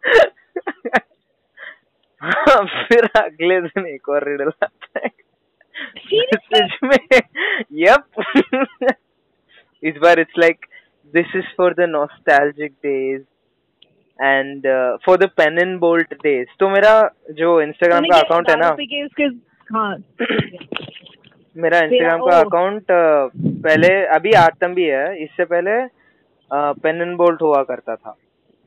[2.88, 5.10] फिर अगले दिन एक और रिडल आता है।
[6.12, 7.20] मैसेज में
[7.82, 8.22] यप
[9.82, 10.66] इस बार it's like
[11.14, 13.22] this is for the nostalgic days
[14.18, 14.66] and
[15.06, 16.92] for the pen and bolt days तो मेरा
[17.38, 18.68] जो इंस्टाग्राम का अकाउंट है ना
[19.70, 19.96] हाँ।
[21.56, 25.72] मेरा इंस्टाग्राम का अकाउंट पहले अभी आतम भी है। इससे पहले
[26.82, 28.16] पेन एंड बोल्ट हुआ करता था।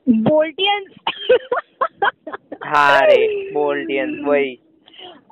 [0.08, 0.84] बोल्टियन।
[2.64, 4.54] हाँ रे बोल्टियन वही।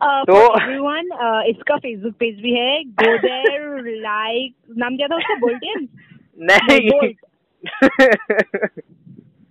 [0.05, 1.09] तो एवरीवन
[1.49, 3.61] इसका फेसबुक पेज भी है गो देयर
[4.03, 5.35] लाइक नाम क्या था उसका?
[5.41, 5.89] बोल्टियन?
[6.51, 6.79] नहीं।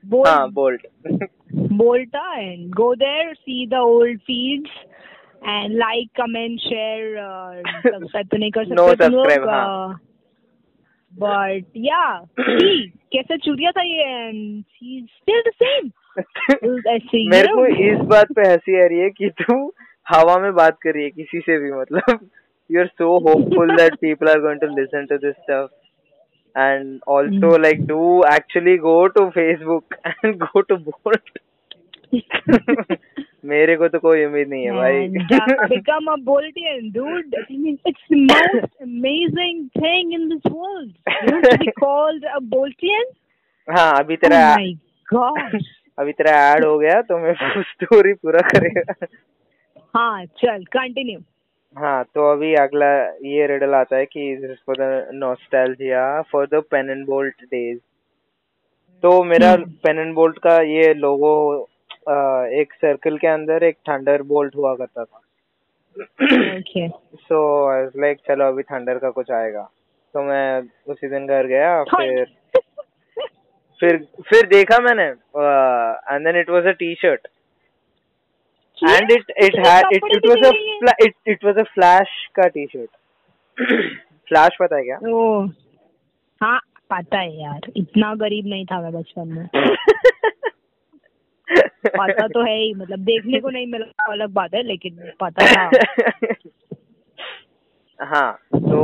[0.05, 0.87] बोल्ट हाँ bolt
[2.37, 4.71] and go there, see the old feeds
[5.43, 7.17] and like, comment, share.
[7.17, 9.25] Uh, subscribe तो नहीं कर सकते No तुम लोग,
[11.19, 15.91] But yeah, see कैसे चुरिया था ये and he's still the same.
[16.87, 19.73] ऐसे मेरे को इस बात पे हँसी आ रही है कि तू
[20.09, 22.29] हवा में बात कर रही है किसी से भी मतलब।
[22.71, 27.57] You are so hopeful that people are going to listen to this stuff and also.
[27.57, 31.39] Like do actually go to Facebook and go to bolt
[33.45, 35.07] मेरे को तो कोई उम्मीद नहीं है भाई
[35.69, 37.35] become a Boltian, dude.
[37.39, 40.91] I mean, it's the most amazing thing in this world.
[41.07, 43.03] You to be called a?
[43.67, 45.63] हाँ अभी Oh तेरा my gosh.
[45.99, 49.05] अभी तेरा ऐड हो गया तो मैं स्टोरी पूरा करेगा
[49.95, 51.19] हाँ चल कंटिन्यू
[51.77, 52.91] हाँ तो अभी अगला
[53.25, 57.79] ये रिडल आता है कि for the nostalgia for the pen and bolt days
[59.03, 61.69] तो मेरा। पेन एंड बोल्ट का ये लोगो
[62.03, 65.17] एक सर्कल के अंदर एक थंडर बोल्ट हुआ करता था।
[66.57, 67.39] ओके सो
[68.01, 69.63] लाइक चलो अभी थंडर का कुछ आएगा।
[70.13, 70.61] तो मैं
[70.91, 72.25] उसी दिन घर गया फिर
[73.81, 73.97] फिर
[74.29, 77.27] फिर देखा मैंने and then it was a T shirt
[78.77, 79.55] and it it
[79.93, 80.51] it it was a
[81.05, 82.89] it it was a flash का टी शर्ट
[84.27, 84.97] फ्लैश पता है क्या?
[85.09, 85.45] ओ
[86.41, 86.59] हाँ
[86.91, 89.49] पता है यार। इतना गरीब नहीं था मैं बचपन में।
[91.87, 95.45] पता तो है ही मतलब देखने को नहीं मिला तो अलग बात है लेकिन पता
[95.47, 95.71] था।
[98.05, 98.79] हाँ तो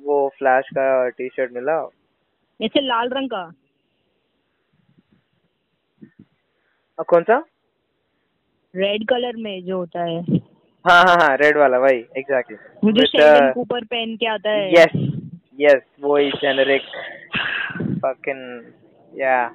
[0.00, 1.90] वो फ्लैश का टी शर्ट मिला।
[2.62, 3.52] ऐसे लाल रंग का?
[6.98, 7.44] अ, कौन सा?
[8.76, 10.20] रेड कलर में जो होता है।
[10.84, 14.72] हाँ हाँ हाँ रेड वाला वही एग्जैक्टली वो जो शेल्डन कूपर पहन के आता है।
[14.72, 15.20] यस
[15.60, 16.82] यस वही जेनेरिक
[18.04, 18.72] फकिंग
[19.20, 19.48] या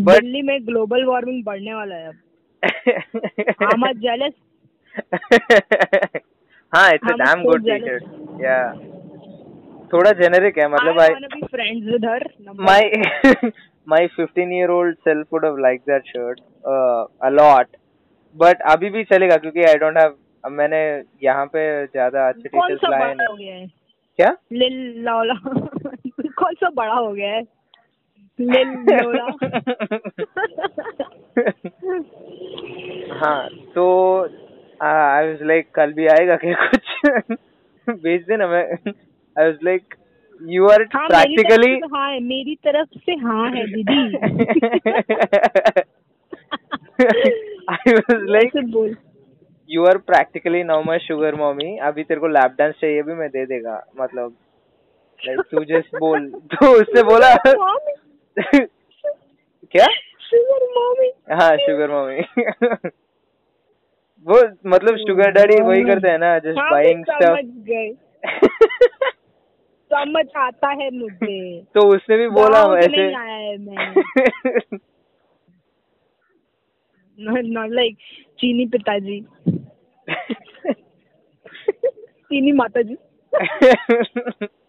[0.00, 2.14] but- दिल्ली में ग्लोबल वार्मिंग बढ़ने वाला है अब।
[3.84, 4.34] Not jealous.
[6.72, 7.88] हाँ it's a damn good T jealous.
[7.88, 8.72] Shirt या
[9.92, 12.20] थोड़ा जेनेरिक है मतलब आई with her.
[12.46, 12.80] Number- my
[13.92, 17.66] my 15 year old self would have liked that shirt uh, a lot.
[18.36, 20.16] But अभी भी चलेगा क्योंकि आई डोंट हैव
[20.52, 23.36] मैंने यहाँ पे ज़्यादा अच्छे टी कौन शर्ट सा लाए हो।
[24.18, 24.36] क्या?
[24.52, 25.04] लिल।
[26.38, 27.42] कौन सा बड़ा हो गया है?
[33.20, 34.22] हाँ तो
[34.82, 36.82] आई वाज लाइक कल भी आएगा क्या कुछ?
[37.88, 39.94] भेज देना मैं। I was like
[40.48, 44.20] you are practically हाँ मेरी तरफ़ से हाँ है दीदी।
[47.70, 48.96] आई वाज लाइक बोल।
[49.70, 53.28] You are practically now my sugar mommy अभी तेरे को लैप डांस चाहिए भी मैं
[53.28, 54.34] दे देगा। मतलब
[55.26, 57.34] लाइक तू जस्ट बोल। तो उससे बोला।
[58.38, 59.86] क्या?
[60.20, 62.20] शुगर मॉमी हाँ शुगर मॉमी
[64.26, 67.36] वो मतलब शुगर डैडी वही करते हैं ना जस्ट बाइंग स्टफ़
[69.90, 73.10] समझ आता है मुझे। तो उसने भी बोला ऐसे
[77.42, 77.96] नॉट लाइक
[78.38, 79.20] चीनी पिताजी।
[82.10, 82.96] चीनी माताजी।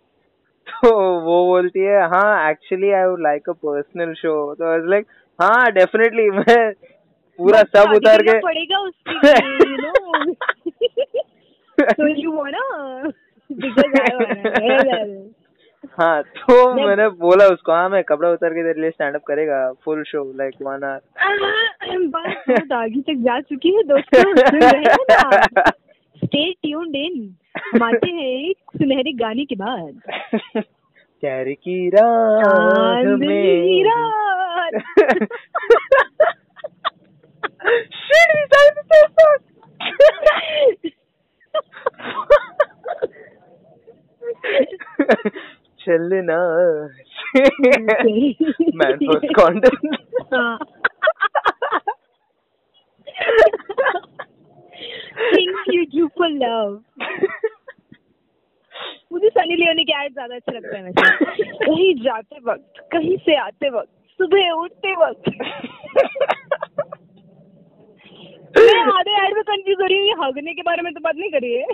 [0.84, 5.06] तो वो बोलती है हाँ actually I would like a personal show तो आई लाइक
[5.40, 6.74] हाँ डेफिनेटली मैं
[7.40, 9.18] पूरा सब उतार के पड़ेगा उसके
[12.28, 12.58] wanna
[16.00, 19.74] हाँ तो मैंने बोला उसको हाँ मैं कपड़ा उतार के तेरे लिए स्टैंड अप करेगा
[19.86, 24.34] full show like one hour आगे तक जा चुकी है दोस्तों
[26.28, 27.36] स्टे ट्यून्ड इन
[27.80, 30.02] मारते हैं एक सुनहरी गाने के बाद।
[31.26, 31.90] चार की
[45.80, 46.40] चलना
[54.78, 56.82] Things you do for love.
[59.12, 60.92] मुझे सनी लियोनी के ऐड ज़्यादा अच्छा लगता है
[61.62, 65.30] कहीं जाते वक्त कहीं से आते वक्त सुबह उठते वक्त।
[68.58, 71.32] मैं आधे ऐड में कंफ्यूज हो रही हूँ हगने के बारे में तो बात नहीं
[71.32, 71.66] करी है।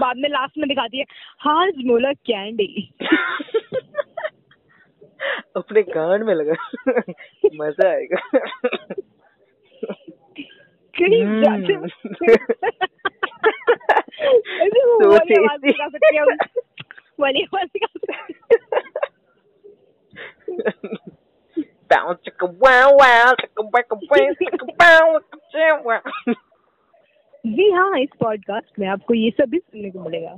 [0.00, 1.04] बाद में लास्ट में दिखाती है
[1.40, 2.66] हाज मोला कैंडी
[5.56, 6.54] अपने कान में लगा
[7.60, 8.20] मज़ा आएगा
[10.94, 11.74] कहीं हम्म। जाते
[14.56, 15.66] ऐसे वो So वाली आवाज़ tasty.
[15.66, 16.28] निकाल सकते हम।
[17.18, 17.94] वाली आवाज़ निकाल
[21.90, 26.00] Bounce chicka wow wow chicka wacka wow chicka bow wacka wow.
[27.48, 30.32] जी हाँ इस पॉडकास्ट में आपको ये सब भी सुनने को मिलेगा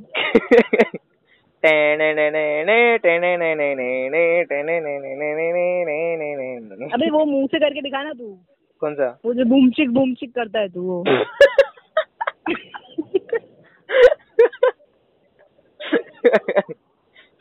[6.92, 8.38] अबे वो मुँह से करके दिखाना तू।
[8.80, 9.18] कौन सा?
[9.24, 11.04] वो जो बुमचिक बुमचिक करता है तू वो।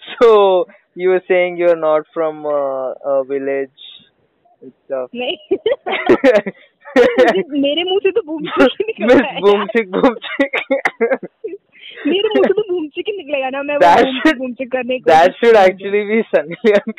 [0.02, 3.70] So you are saying you are not from a village
[7.54, 11.54] मेरे मुँह से तो बुमचिक निकल रहा है मिस
[12.08, 13.78] मेरे मुँह से तो बूमचिक ही निकलेगा ना मैं
[14.38, 16.94] बूमचिक करने की should करूँगी। actually be Sunny Leon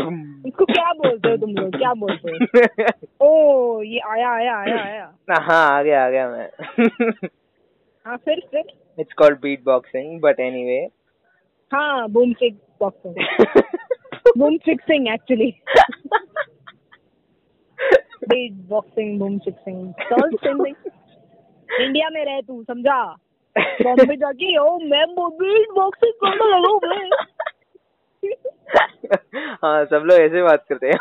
[0.00, 0.18] Boom.
[0.46, 1.70] इसको क्या बोलते हो तुम लोग?
[1.78, 2.36] क्या बोलते हो?
[3.26, 6.48] ओ ये आया आया आया आया। हाँ आ गया आ गया मैं।
[8.06, 8.62] हाँ फिर फिर?
[8.98, 10.82] It's called beatboxing, but anyway.
[11.72, 13.14] हाँ boom chick boxing
[14.38, 15.50] boom fixing actually
[18.22, 23.02] beat boxing boom fixing solve singing India में रह तू समझा?
[23.56, 27.04] बॉम्बे जाके ओ मैं बीट बॉक्सिंग करने लगा हूँ मैं
[29.62, 30.98] हाँ सब लोग ऐसे बात करते हैं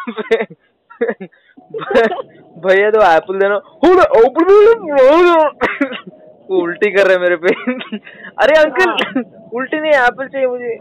[2.64, 4.46] भैया तो एप्पल देना। हो एप्पल
[6.50, 7.54] वो उल्टी कर रहे मेरे पे।
[8.44, 8.90] अरे अंकल
[9.58, 10.76] उल्टी नहीं एप्पल चाहिए मुझे।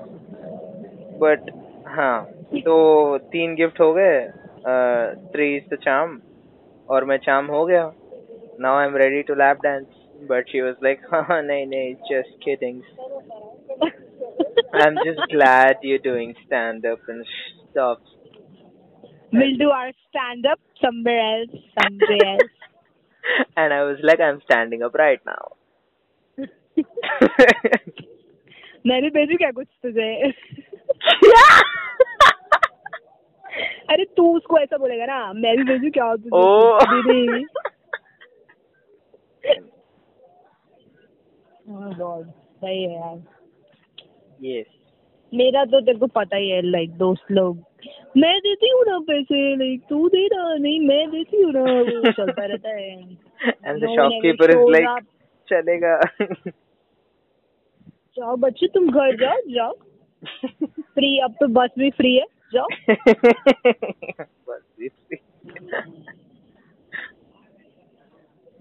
[1.20, 1.50] बट
[1.88, 2.18] हाँ
[2.54, 2.76] तो
[3.32, 4.18] तीन गिफ्ट हो गए
[5.32, 6.18] थ्री इज़ द चाम
[6.90, 7.90] और मैं चाम हो गया
[8.60, 9.86] now I am ready to lap dance
[10.30, 12.82] but she was like हाँ नहीं नहीं just kidding
[14.74, 17.24] I'm just glad you're doing stand up and
[17.70, 17.98] stuff.
[19.32, 22.52] We'll do our stand up somewhere else, someday else.
[23.56, 25.44] and I was like, I'm standing up right now.
[28.86, 30.10] मैं भी भेजू क्या कुछ तुझे
[33.90, 37.46] अरे तू उसको ऐसा बोलेगा ना मैं भी भेजू क्या दीदी।
[41.70, 42.24] Oh
[42.64, 43.16] सही है यार।
[44.42, 44.66] Yes.
[45.34, 47.58] मेरा तो तेरे को पता ही है लाइक दोस्त लोग।
[48.16, 52.12] मैं देती हूँ ना पैसे लाइक तू दे ना नहीं मैं देती हूँ ना वो
[52.12, 53.16] चलता रहता है।
[53.66, 55.04] And the No one shopkeeper ever is shows like, up.
[55.48, 56.00] चलेगा.
[58.18, 59.72] जाओ बच्चे तुम घर जाओ जाओ।
[60.80, 62.66] फ्री अब तो बस भी फ्री है। जाओ.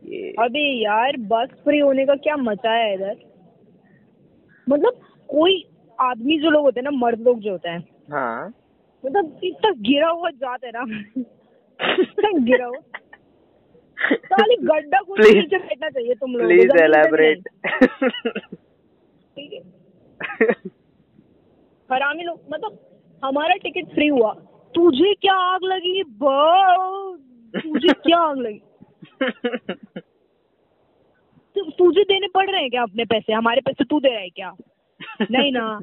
[0.05, 3.15] ये अबे यार बस फ्री होने का क्या मज़ा है इधर?
[4.69, 5.63] मतलब कोई
[6.01, 7.79] आदमी जो लोग होते हैं ना मर्द लोग जो होते हैं।
[8.11, 8.47] हाँ।
[9.05, 10.83] मतलब इतना गिरा हुआ जाता है ना।
[12.01, 12.79] इतना गिरा हुआ।
[14.15, 17.47] खाली गड्ढा खोद के नीचे बैठना चाहिए तुम लोग प्लीज़ एलाबरेट
[19.37, 19.61] ठीक है।
[21.89, 22.77] हरामी लोग मतलब
[23.25, 24.33] हमारा टिकट फ्री हुआ।
[24.75, 26.03] तुझे क्या आग लगी?
[26.03, 27.17] बा-
[27.63, 28.61] तुझे क्या आग लगी?
[31.59, 33.33] तुझे देने पड़ रहे हैं क्या अपने पैसे?
[33.33, 34.55] हमारे पैसे तू दे रहा है क्या?
[35.31, 35.79] नहीं ना।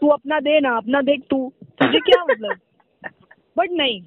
[0.00, 2.56] तू अपना दे ना अपना देख तू। तुझे क्या मतलब?
[3.58, 4.00] बट नहीं।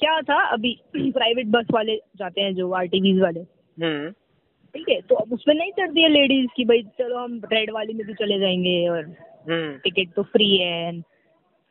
[0.00, 0.44] क्या था?
[0.44, 3.40] अभी प्राइवेट बस वाले जाते हैं जो आरटीवीज वाले।
[3.84, 4.10] हम्म।
[4.74, 7.92] ठीक है तो अब उसमें नहीं चढ़ती है लेडीज़ की भाई चलो हम रेड वाली
[7.92, 9.04] में भी चले जाएँगे और
[9.50, 11.13] हम्म। टिकट तो फ्री है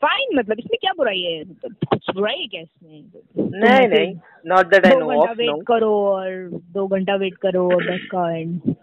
[0.04, 1.44] फाइन मतलब इसमें क्या बुराई है?
[1.66, 3.02] कुछ बुराई है क्या इसमें?
[3.60, 4.14] नहीं नहीं
[4.48, 8.08] नॉट दैट आई नो घंटा ऑफ़ वेट करो और दो घंटा वेट करो और बस
[8.12, 8.74] का एंड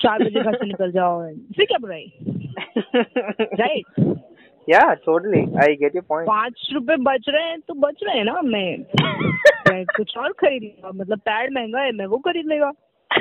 [0.00, 2.12] चार बजे घर से निकल जाओ इसमें क्या बुराई?
[3.60, 3.84] Right
[4.70, 5.40] yeah totally.
[5.62, 6.26] I get your point.
[6.26, 8.76] पाँच रुपए बच रहे हैं तो बच रहे हैं ना मैं
[9.68, 12.70] मैं कुछ और खरीद लूँगा। मतलब पैड महँगा है मैं वो खरीद लेगा।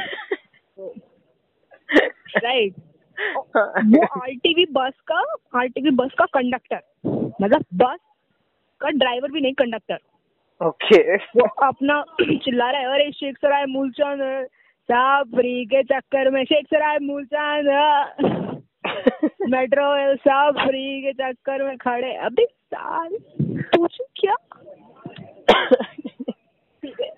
[2.38, 2.74] राइट
[3.86, 5.20] वो आरटीवी बस का
[5.60, 6.82] आरटीवी बस का कंडक्टर
[7.42, 8.00] मतलब बस
[8.82, 9.98] का ड्राइवर भी नहीं कंडक्टर
[10.62, 11.20] okay.
[11.38, 14.48] वो अपना चिल्ला रहा है अरे शेख सराय मूलचंद
[14.92, 17.68] साहब फ्री के चक्कर में शेख सराय मूलचंद
[19.50, 23.18] मेट्रो साहब फ्री के चक्कर में खड़े। अभी साल
[23.62, 24.36] पूछ क्या?
[26.84, 27.10] ठीक है।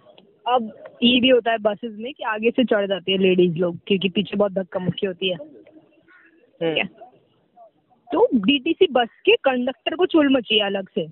[0.47, 0.72] अब
[1.03, 4.09] ये भी होता है बसेस में कि आगे से चढ़ जाती है लेडीज़ लोग क्योंकि
[4.09, 7.07] पीछे बहुत धक्का मुक्की होती है। ठीक है।
[8.12, 11.08] तो डीटीसी बस के कंडक्टर को चुल मची है अलग से।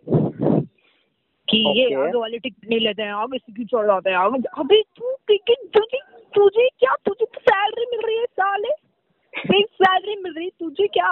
[1.47, 1.97] कि ये Okay.
[1.97, 4.17] आगे वाले टिकट नहीं लेते हैं आगे से क्यों चढ़ जाते हैं?
[4.17, 5.99] आगे अबे तू टिकट तुझे
[6.33, 8.71] तुझे क्या तुझे सैलरी मिल रही है साले।
[9.33, 11.11] फिक्स सैलरी मिल रही है तुझे क्या?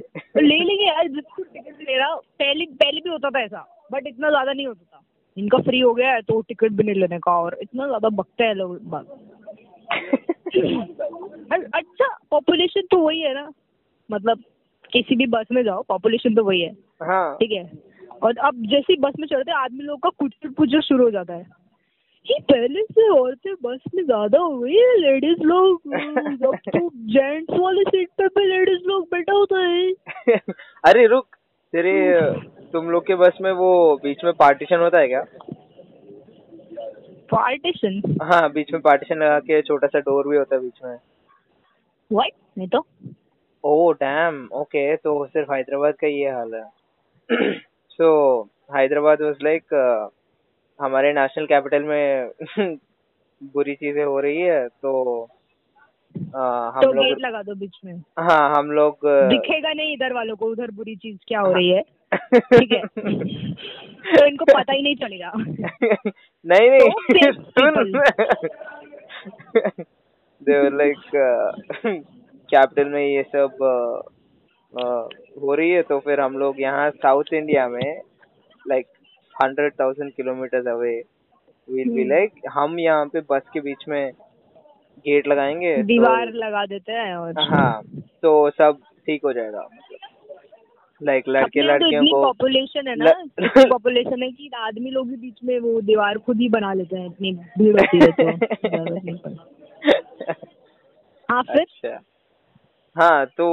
[0.00, 4.06] तो ले लेंगे। यार जिसको टिकट ले रहा पहले पहले भी होता था ऐसा बट
[4.06, 5.02] इतना ज़्यादा नहीं होता था।
[5.36, 8.44] इनका फ्री हो गया है तो टिकट भी नहीं लेने का और इतना ज़्यादा बकते
[8.44, 9.04] हैं लोग और
[11.74, 13.50] अच्छा पॉपुलेशन तो वही है ना।
[14.10, 14.42] मतलब
[14.96, 16.72] किसी भी बस में जाओ पॉपुलेशन तो वही है।
[17.02, 17.70] हाँ। ठीक है?
[18.22, 21.34] और अब जैसे ही बस में चढ़ते आदमी लोग का कुछ कुछ शुरू हो जाता
[21.34, 21.66] है।
[22.26, 25.80] कि पहले से औरतें बस में ज़्यादा हो गई है लेडीज़ लोग।
[26.46, 29.92] अब तो जेंट्स वाले सीट पे भी लेडीज़ लोग बैठा होता है।
[30.84, 31.26] अरे रुक
[31.72, 32.20] तेरे
[32.72, 35.24] तुम लोग के बस में वो बीच में पार्टीशन होता है क्या?
[37.34, 40.98] पार्टीशन हाँ बीच में पार्टीशन लगा के छोटा सा डोर भी होता है बीच में।
[42.12, 42.86] व्हाट नहीं तो।
[43.66, 46.64] ओह डैम ओके तो सिर्फ़ हैदराबाद का ये हाल है।
[47.90, 48.08] सो
[48.76, 49.62] हैदराबाद वाज लाइक
[50.80, 52.30] हमारे नेशनल कैपिटल में
[53.52, 55.28] बुरी चीज़ें हो रही है तो
[56.18, 60.12] uh, हम तो लोग लगा दो बीच में। हाँ हम लोग uh, दिखेगा नहीं इधर
[60.12, 61.82] वालों को उधर बुरी चीज़ क्या हो रही है।
[62.36, 62.82] ठीक है।
[64.16, 65.32] तो इनको पता ही नहीं चलेगा।
[66.44, 68.02] नहीं नहीं। सुन।
[70.46, 72.15] were like
[72.50, 73.56] कैपिटल में ये सब
[75.42, 78.00] हो रही है तो फिर हम लोग यहाँ साउथ इंडिया में
[78.66, 78.86] like
[79.34, 80.96] hundred thousand kilometre away
[81.68, 82.04] will be.
[82.08, 84.12] Like हम यहाँ पे बस के बीच में
[85.06, 87.82] गेट लगाएँगे दीवार तो- दीवार लगा देते हैं और हाँ
[88.22, 88.78] तो सब
[89.08, 89.68] ठीक हो जाएगा
[91.00, 95.08] लाइक लड़के अपने यहाँ तो लड़कियों को पॉपुलेशन है ना पॉपुलेशन है कि आदमी लोग
[95.08, 99.34] भी बीच में वो दीवार खुद ही बना लेते हैं इतनी भीड़ होती है तो।
[101.28, 101.98] हाँ फिर अच्छा
[102.96, 103.46] हाँ तो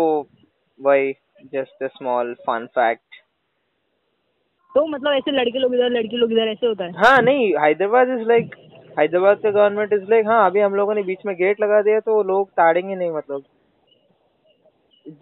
[0.79, 1.11] वही
[1.53, 3.21] just a small fun fact
[4.75, 8.09] तो मतलब ऐसे लड़के लोग इधर लड़की लोग इधर ऐसे होता है हाँ नहीं हैदराबाद
[8.09, 8.55] इज़ लाइक
[8.99, 11.99] हैदराबाद का गवर्नमेंट इज़ लाइक हाँ अभी हम लोगों ने बीच में गेट लगा दिया
[11.99, 13.43] तो लोग ताड़ेंगे नहीं मतलब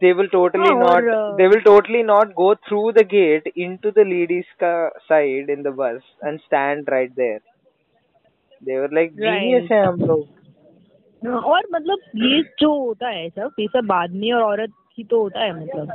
[0.01, 3.47] they will totally हाँ, not और, uh, they will totally not go through the gate
[3.57, 4.73] into the ladies का
[5.07, 7.39] side in the bus and stand right there
[8.61, 9.71] they were like genius Right.
[9.71, 10.40] है हम लोग हाँ,
[11.21, 15.39] और मतलब ये जो होता है सब ये सब आदमी और औरत ही तो होता
[15.39, 15.91] है मतलब।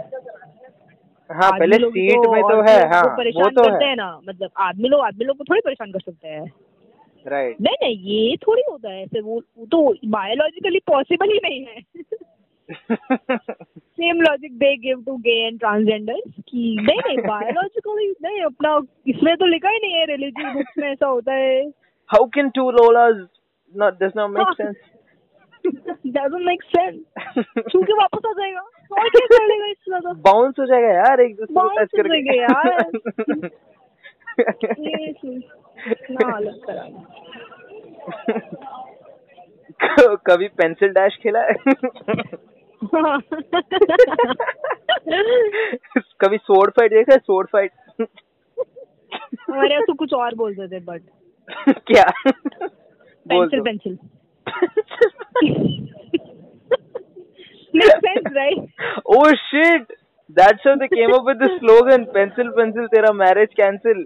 [1.31, 4.51] हाँ पहले सीट में तो है हाँ वो परेशान तो करते है। हैं ना मतलब
[4.59, 6.45] आदमी लोग आदमी लोग को थोड़ी परेशान कर सकते हैं।
[7.27, 11.65] राइट नहीं नहीं ये थोड़ी होता है ऐसे वो वो तो बायोलॉजिकली पॉसिबल ही नहीं
[11.67, 11.81] है।
[12.71, 19.37] Same logic they give to gay and transgender कि नहीं नहीं बायोलॉजिकली नहीं अपना इसमें
[19.37, 21.63] तो लिखा ही नहीं है रिलीजियस बुक्स में ऐसा होता है।
[22.11, 23.17] How can two lolas
[23.75, 24.73] not does not make हाँ।
[26.67, 26.97] सेंस
[27.71, 31.21] छू के वापस आ जाएगा। और क्या कर लेगा इससे ज़्यादा बाउंस हो जाएगा यार
[31.21, 32.61] एक दूसरे को टच करके। जाएगा
[34.81, 35.07] ये
[35.91, 36.85] इतना अलग करा
[40.27, 41.55] कभी पेंसिल डैश खेला है?
[46.21, 47.19] कभी सोर्ड फाइट देखा है?
[47.19, 47.71] सोर्ड फाइट
[49.41, 51.03] हमारे यहाँ तो कुछ और बोलते थे बट
[51.87, 52.05] क्या?
[53.27, 53.97] Pencil pencil
[57.74, 58.62] Makes sense, right?
[59.18, 59.92] oh shit
[60.30, 64.02] that's how they came up with the slogan pencil pencil तेरा marriage cancel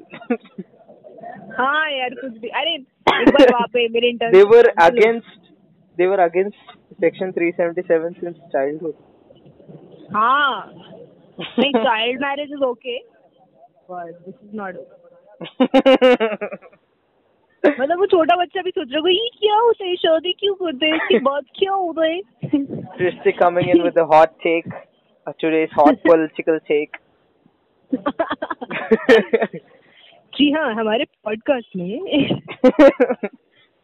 [1.57, 5.51] हाँ यार कुछ भी अरे एक बार वहाँ पे मेरे intern they were against
[5.97, 8.95] they were against section 377 since childhood
[10.15, 10.55] हाँ
[11.59, 12.97] नहीं child marriage is okay
[13.91, 14.75] but this is not
[17.66, 21.72] मतलब वो छोटा बच्चा भी सोच रहा क्या होता है शादी क्यों करते बात क्या
[21.72, 22.20] हो रहा है?
[22.84, 24.74] Srishti coming in with hot take
[25.28, 25.30] a
[25.78, 26.96] hot political take
[30.36, 32.00] जी हाँ हमारे पॉडकास्ट में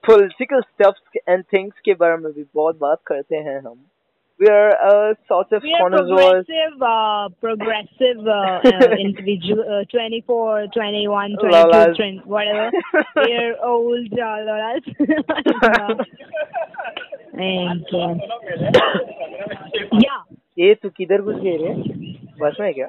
[0.04, 3.84] पोलिटिकल स्टेप्स एंड थिंग्स के बारे में भी बहुत बात करते हैं हम।
[4.39, 9.83] we are a sort of we are connoisseurs progressive uh, progressive uh, uh, individual uh,
[9.91, 11.95] 24 21 22 Lolas.
[11.95, 12.71] 20, whatever
[13.27, 14.83] year old uh, lolas
[17.33, 18.13] and uh,
[20.05, 20.21] yeah
[20.59, 21.73] ये तू किधर घुस गई रे
[22.41, 22.87] बस में क्या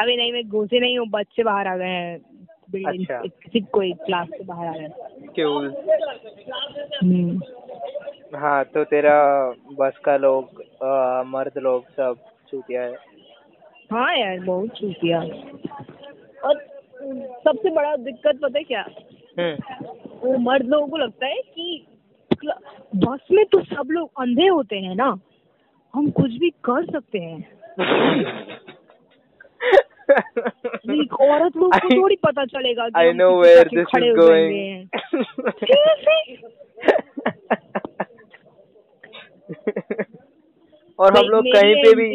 [0.00, 2.18] अभी नहीं मैं घुसे नहीं हूँ बच्चे बाहर आ गए हैं
[2.72, 5.52] बिल्डिंग अच्छा। किसी कोई क्लास से बाहर आ गए हैं। क्यों
[7.02, 7.40] हम्म
[8.35, 9.15] हाँ तो तेरा
[9.79, 12.15] बस का लोग अ, मर्द लोग सब
[12.51, 12.95] चूतिया है।
[13.91, 15.19] हाँ यार बहुत चूतिया
[16.47, 16.59] और
[17.45, 18.85] सबसे बड़ा दिक्कत पता है क्या?
[19.39, 19.85] हम्म।
[20.23, 21.87] वो मर्द लोगों को लगता है कि
[22.95, 25.19] बस में तो सब लोग अंधे होते हैं ना।
[25.95, 27.41] हम कुछ भी कर सकते हैं।
[31.21, 34.11] औरत लोग को थोड़ी पता चलेगा कि I हम know किसी where जाके this खड़े
[34.11, 34.29] is हो going.
[34.29, 34.89] जाएँगे हैं।
[35.61, 36.37] Seriously?
[40.99, 42.07] और हम लोग कहीं पे भी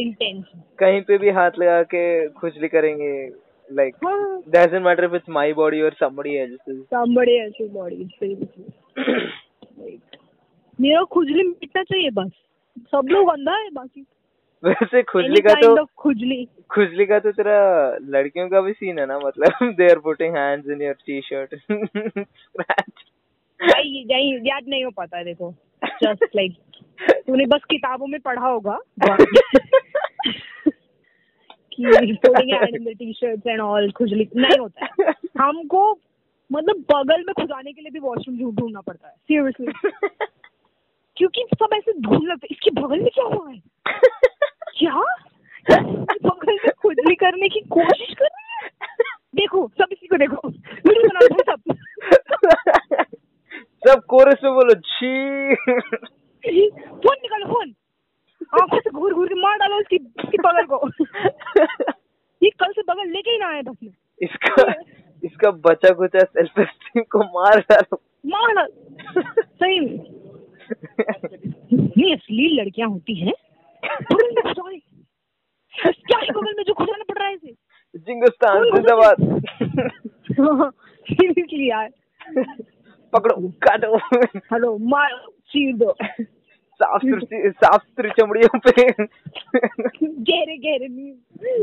[0.78, 2.04] कहीं पे भी हाथ लगा के
[2.40, 3.12] खुजली करेंगे
[3.68, 3.94] like
[4.54, 8.04] doesn't matter if it's my body or somebody else's somebody else's body,
[10.80, 12.30] मेरा खुजली मिटना चाहिए बस।
[12.92, 14.04] सब लोग अंधा है बाकी।
[14.62, 17.58] वैसे खुजली का तो खुजली। खुजली का तो तेरा
[18.14, 21.54] लड़कियों का भी सीन है ना मतलब they are putting hands in your T shirt
[24.46, 25.50] याद नहीं हो पाता देखो।
[26.02, 26.52] जस्ट लाइक
[27.00, 28.78] तूने बस किताबों में पढ़ा होगा।
[31.80, 35.98] the t-shirts and all, खुजली। नहीं होता है। हमको
[36.50, 39.66] मतलब बगल में खुदाने के लिए भी वॉशरूम ढूंढना पड़ता है। सीरियसली
[41.16, 43.58] क्योंकि सब ऐसे ढूंढ लगते इसके बगल में क्या हुआ है?
[44.78, 45.02] क्या?
[45.70, 48.70] बगल में खुजली करने की कोशिश कर रही है?
[49.34, 51.60] देखो, सब इसी को देखो वीडियो बना रहे हैं सब
[53.86, 55.10] सब कोरस में बोलो छी
[56.44, 57.74] फ़ोन निकालो फ़ोन
[58.60, 60.76] आँखों से घूर घूर के मार डालो उसकी उसकी बगल को
[62.42, 63.92] ये कल से बगल लेके ही ना आए बस में
[64.22, 64.72] इसका
[65.24, 68.66] इसका बचा कुचा सेल्फ एस्टीम को मार डालो। मार
[69.38, 69.78] सही।
[71.74, 73.34] इतनी अश्लील लड़कियाँ होती हैं।
[75.82, 77.52] क्या है बगल में जो खुदाना पड़ रहा है इसे?
[77.96, 79.16] जिंगस्तान जिंदाबाद।
[81.10, 81.88] सीरियसली यार।
[83.12, 83.96] पकड़ो काटो।
[84.52, 85.10] हेलो मार
[85.48, 85.94] चीर दो।
[86.76, 88.82] साफ़ सुथरी साफ़ सुथरी चमड़ियों पे।
[90.02, 90.88] गहरे गहरे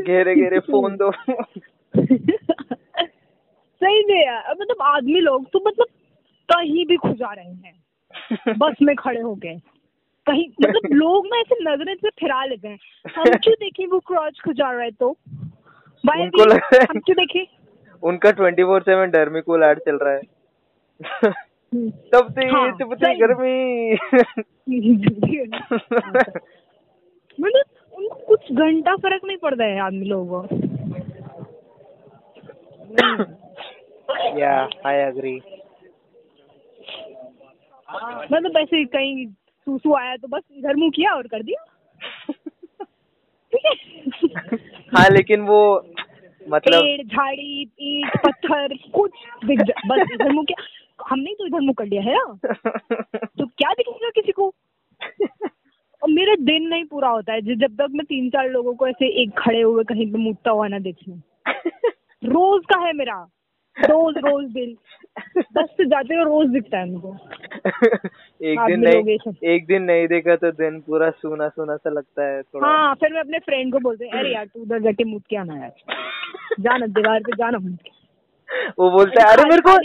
[0.01, 1.09] घेरे घेरे फ़ोन दो।
[4.14, 5.86] में मतलब आदमी लोग तो मतलब
[6.49, 7.84] कहीं भी खुजा रहे हैं।
[8.57, 9.61] बस में खड़े हो गए।
[10.26, 12.80] कहीं मतलब लोग ना ऐसे नज़रें से फिरा लेते हैं।
[13.16, 15.18] हम क्यों देखें वो क्रॉच खुजा रहा है तो?
[16.05, 17.45] भाई हम क्यों देखें?
[18.03, 20.22] उनका twenty four seven Dermicool ad चल रहा है।
[21.74, 23.93] हम्म। तब से हाँ, चुपती सही। गर्मी।
[27.41, 30.55] मतलब उनको कुछ घंटा फ़र्क नहीं पड़ता है आदमी लोगों को।
[34.39, 34.53] या
[34.85, 35.35] आई एग्री
[38.31, 41.65] मतलब ऐसे कहीं सूसू आया तो बस इधर मुँह किया और कर दिया।
[43.53, 43.73] ठीक है?
[44.95, 45.59] हाँ लेकिन वो
[46.41, 49.11] मतलब पेड़ झाड़ी ईट पत्थर कुछ
[49.45, 50.63] दिख जा बस इधर मुँह किया।
[51.09, 52.37] हमने तो इधर मुँह कर लिया है ना?
[53.37, 54.53] तो क्या दिखेगा किसी को?
[56.01, 59.07] और मेरा दिन नहीं पूरा होता है जब तक मैं तीन चार लोगों को ऐसे
[59.21, 61.21] एक खड़े हुए कहीं पे मुड़ता हुआ ना देख लूँ
[62.23, 63.15] रोज का है मेरा।
[63.78, 64.76] रोज रोज दिन।
[65.55, 67.15] बस से जाते हुए रोज दिखता है मुझको
[68.51, 69.17] एक दिन नहीं
[69.53, 73.13] एक दिन नहीं देखा तो दिन पूरा सूना सूना सा लगता है थोड़ा। हाँ फिर
[73.13, 75.74] मैं अपने फ्रेंड को बोलते हैं अरे यार तू उधर जाके मुझ के आना यार।
[76.59, 77.91] जाना दीवार पे जाना मुझ के।
[78.80, 79.78] वो बोलता है अरे मेरे को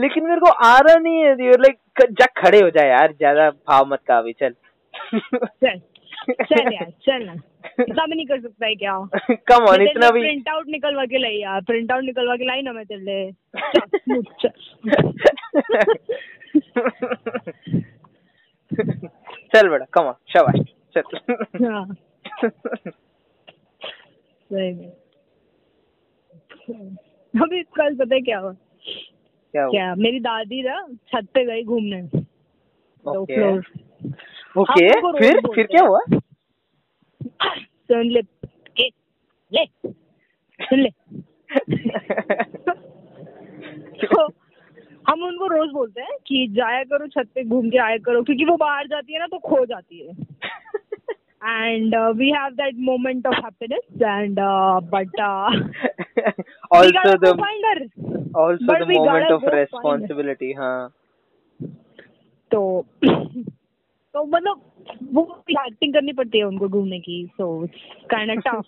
[0.00, 3.86] लेकिन मेरे को आ रहा नहीं है लाइक जा खड़े हो जाए यार ज़्यादा भाव
[3.92, 4.54] मत का अभी चल।
[6.20, 7.32] चल चल यार चल ना.
[7.80, 8.94] इतना भी नहीं कर सकता है क्या?
[9.50, 12.62] कम ऑन इतना भी प्रिंट आउट निकलवा के लाई यार प्रिंट आउट निकलवा के लाई
[12.62, 13.30] ना मैं तेरे
[19.54, 20.60] चल, बेटा कम ऑन शाबाश
[20.96, 21.02] चल.
[21.66, 21.84] हाँ.
[24.50, 24.90] सही में.
[27.34, 28.52] अभी कल पता है क्या हुआ?
[28.52, 29.70] क्या हुआ?
[29.70, 30.80] क्या मेरी दादी ना
[31.12, 32.00] छत पे गई घूमने.
[33.04, 33.62] दो फ्लोर
[34.58, 36.00] ओके हाँ, फिर फिर क्या हुआ?
[37.90, 38.20] सुन ले
[39.52, 39.64] ले
[40.60, 40.90] सुन ले।
[44.06, 44.26] तो
[45.08, 48.44] हम उनको रोज बोलते हैं कि जाया करो छत पे घूम के आया करो क्योंकि
[48.44, 50.12] वो बाहर जाती है ना तो खो जाती है।
[51.44, 54.36] And we have that moment of happiness and
[54.94, 57.26] but also the
[58.36, 60.92] also the moment of responsibility हाँ।
[62.50, 62.86] तो
[64.14, 67.66] तो मतलब वो एक्टिंग करनी पड़ती है उनको घूमने की so
[68.10, 68.64] kind of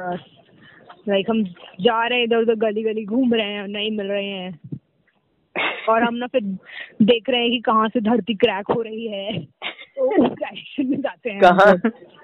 [0.00, 0.24] tough
[1.08, 1.44] like हम
[1.80, 4.60] जा रहे हैं इधर उधर गली गली घूम रहे हैं नहीं मिल रहे हैं।
[5.88, 6.40] और हम ना फिर
[7.02, 11.30] देख रहे हैं कि कहाँ से धरती क्रैक हो रही है। तो डायरेक्शन में जाते
[11.30, 11.76] हैं कहाँ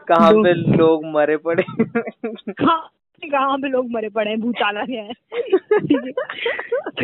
[0.09, 1.63] कहाँ पे लोग- मरे पड़े?
[2.65, 2.91] हाँ
[3.25, 4.41] कहाँ पे लोग मरे पड़े हैं?
[4.41, 5.11] भूचाला गया है।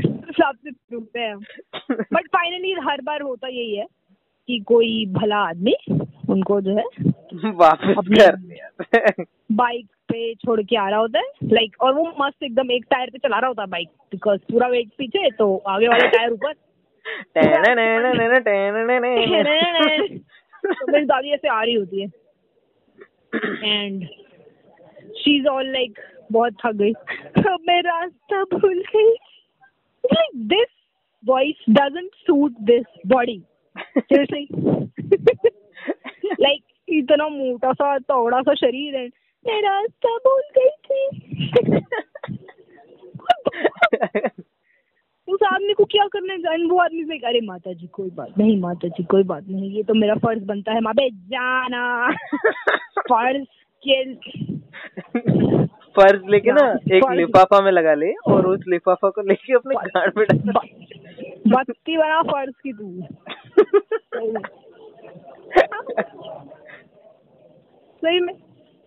[0.07, 1.39] हिसाब से हैं
[1.91, 3.87] बट फाइनली हर बार होता यही है।
[4.47, 5.75] कि कोई भला आदमी
[6.29, 6.85] उनको जो है
[7.51, 7.95] वापस
[9.53, 13.11] बाइक पे छोड़ के आ रहा होता है लाइक और वो मस्त एकदम एक टायर
[13.11, 16.53] पे चला रहा होता है बाइक बिकॉज़ पूरा वेट पीछे तो आगे वाले टायर ऊपर।
[20.65, 22.09] तो मेरी दादी ऐसे आ रही होती है।
[23.65, 24.07] And
[25.19, 25.99] she is all like
[26.33, 26.93] बहुत थक गई।
[27.69, 29.15] मैं रास्ता भूल गई।
[30.05, 30.71] Like this
[31.25, 33.37] voice doesn't suit this body
[33.77, 34.49] seriously?
[36.39, 39.07] Like इतना मोटा सा तौड़ा सा शरीर है।
[39.47, 41.01] मैं रास्ता भूल गई थी।
[45.29, 48.61] उस आदमी को क्या करने जाए वो आदमी से अरे माता जी कोई बात नहीं
[48.61, 52.11] माता जी कोई बात नहीं ये तो मेरा फ़र्ज़ बनता है माँ बे जाना।
[53.11, 53.45] फ़र्ज़
[53.87, 54.15] के
[55.97, 56.67] फ़र्ज़ लेके ना
[56.97, 60.53] एक लिफाफा में लगा ले और उस लिफाफा को लेके अपने गाड़ में डाल
[61.53, 63.07] बत्ती बना फ़र्ज़ की तू।
[68.03, 68.35] सही में।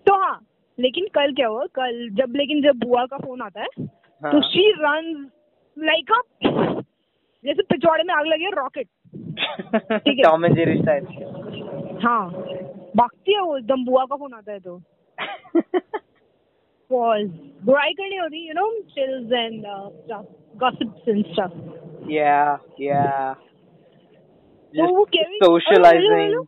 [0.07, 0.39] तो हाँ
[0.79, 1.65] लेकिन कल क्या हुआ?
[1.75, 4.31] कल जब लेकिन जब बुआ का फ़ोन आता है हाँ.
[4.31, 5.29] तो। शी रन
[5.77, 6.21] लाइक अ
[7.45, 8.87] जैसे पिछवाड़े में आग लगी रॉकेट
[9.97, 11.05] ठीक है। टॉम एंड जेरी स्टाइल
[12.05, 12.29] हाँ।
[12.97, 14.81] भागती है वो एकदम बुआ का फ़ोन आता है तो।
[16.91, 17.27] पॉज
[17.65, 21.57] बुराई करनी होती you know chills and stuff gossips and stuff
[22.11, 23.35] yeah yeah
[25.43, 26.47] socializing.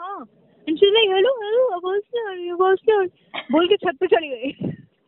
[0.00, 0.26] हाँ
[0.68, 3.04] रही आवाज़ नहीं आ
[3.52, 4.50] बोल के छत पे चली गई।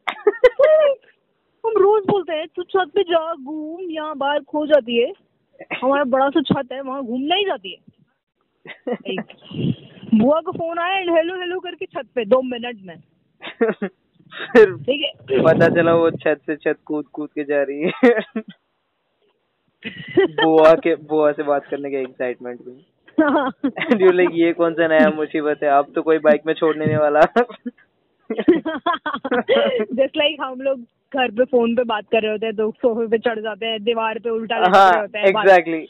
[1.67, 5.13] हम रोज बोलते हैं तू छत पे जा घूम यहाँ बाहर खो जाती है।
[5.83, 7.79] हमारा बड़ा सा छत है वहाँ घूमना ही जाती है।
[10.15, 12.97] बुआ का फ़ोन आया एंड हेलो हेलो करके छत पे दो मिनट में।
[14.33, 18.43] फिर ठीक है। पता चला वो छत से छत कूद कूद के जा रही है।
[20.45, 22.75] बुआ के बुआ से बात करने के एक्साइटमेंट में।
[23.83, 25.69] एंड यू लाइक ये कौन सा नया मुसीबत है?
[25.69, 27.21] अब तो कोई बाइक में छोड़ने नहीं वाला।
[29.93, 30.81] जस्ट लाइक हम लोग
[31.15, 33.85] घर पे फ़ोन पे बात कर रहे होते हैं तो सोफे पे चढ़ जाते हैं
[33.85, 35.87] दीवार पे उल्टा रहे हाँ होते हैं एग्जैक्टली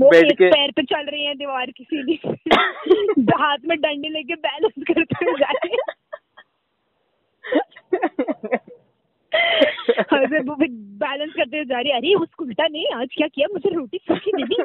[0.00, 2.20] वो एक के पैर पे चल रही है दीवार की सीधी।
[3.40, 6.02] हाथ में डंडे लेके बैलेंस करते हुए जा रही है।
[10.12, 13.46] और वो बैलेंस करते हुए जा रही है अरे उसको उल्टा नहीं आज क्या किया?
[13.52, 14.56] मुझे रोटी दे दी।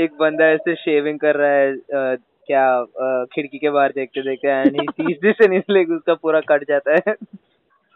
[0.02, 2.16] एक बंदा ऐसे शेविंग कर रहा है अ,
[2.48, 2.84] क्या
[3.34, 6.94] खिड़की के बाहर देखते देखते and he sees this and इसलिए उसका पूरा कट जाता
[6.94, 7.14] है।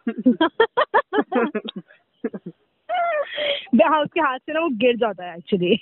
[3.83, 5.77] हाँ उसके हाथ से ना वो गिर जाता है एक्चुअली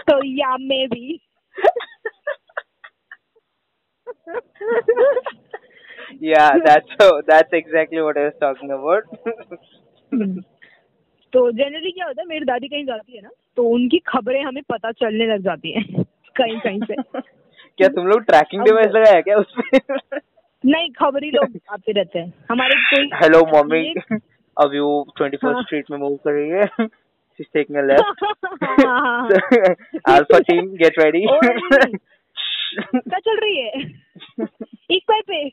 [0.00, 1.18] तो या मे भी
[6.20, 9.02] yeah that's so that's exactly what i was talking about.
[11.32, 14.62] तो जनरली क्या होता है मेरी दादी कहीं जाती है ना तो उनकी खबरें हमें
[14.62, 16.02] पता चलने लग जाती हैं
[16.36, 17.20] कहीं कहीं से।
[17.78, 19.80] क्या तुम लोग ट्रैकिंग डिवाइस लगाया क्या उसमें?
[20.66, 23.94] नहीं खबरी लोग आते रहते हैं। हमारे कोई हेलो मम्मी
[24.64, 26.88] अब यू ट्वेंटी हाँ। फ़र्स्ट स्ट्रीट में मूव कर रही है।
[27.38, 28.22] She's taking a left.
[28.62, 29.28] हाँ, हाँ,
[30.08, 31.20] alpha team get ready.
[32.94, 33.72] क्या चल रही है?
[34.40, 35.48] एक पे।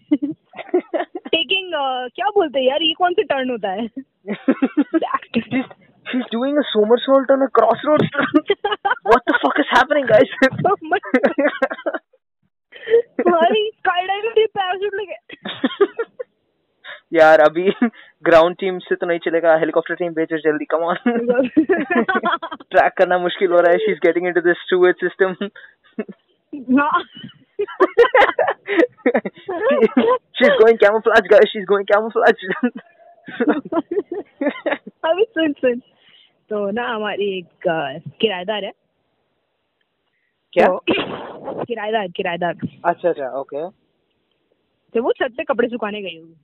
[1.27, 1.71] टेकिंग
[2.15, 3.87] क्या बोलते हैं यार ये कौन सा टर्न होता है?
[5.35, 5.67] She's,
[6.05, 8.07] she's doing a somersault on a crossroads
[9.11, 10.29] what the fuck is happening guys?
[13.19, 15.17] हमारी स्काई डाइविंग पैराशूट लगे
[17.13, 17.71] यार अभी
[18.25, 20.95] ग्राउंड टीम से तो नहीं चलेगा हेलीकॉप्टर टीम भेजो जल्दी कम ऑन
[22.71, 25.29] ट्रैक करना मुश्किल हो रहा है she is getting into this to system
[29.15, 32.47] going camouflage guys she is going camouflage
[35.03, 35.79] अभी सुन सुन
[36.49, 37.67] तो ना हमारी एक
[38.21, 38.71] किराएदार है
[40.53, 40.81] क्या तो-
[41.67, 42.55] किराएदार किराएदार
[42.85, 43.67] अच्छा अच्छा ओके
[44.95, 46.35] तो वो छत पे कपड़े सुखाने गई होगी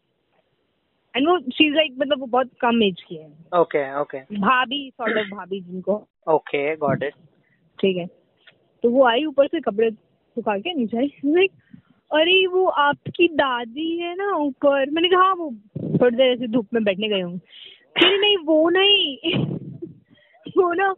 [1.16, 3.28] एंड वो चीज़ लाइक मतलब वो बहुत कम एज की है।
[3.60, 7.14] ओके ओके भाभी सॉर्ट ऑफ़ भाभी जिनको। ओके गॉट इट
[7.80, 8.06] ठीक है।
[8.84, 11.52] तो वो आई ऊपर से कपड़े सुखा के नीचे आई। लाइक
[12.14, 15.56] अरे, वो आपकी दादी है ना ऊपर। मैंने कहा हाँ वो
[16.02, 17.40] थोड़ी देर ऐसे धूप में बैठने गई हूँ।
[18.04, 19.18] नहीं नहीं, वो नहीं।
[20.58, 20.96] वो ना,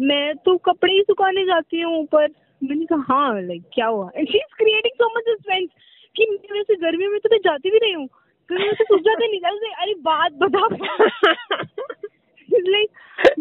[0.00, 2.28] मैं तो कपड़े ही सुखाने जाती हूँ ऊपर।
[2.64, 4.10] मैंने कहा हाँ लाइक क्या हुआ?
[4.16, 5.68] And she is creating so much suspense
[6.16, 8.08] कि मैं वैसे गर्मियों में तो मैं जाती भी नहीं हूँ।
[8.48, 10.66] फिर मैं सोच जाते निकल से, अरे, बात बता
[12.52, 12.90] लाइक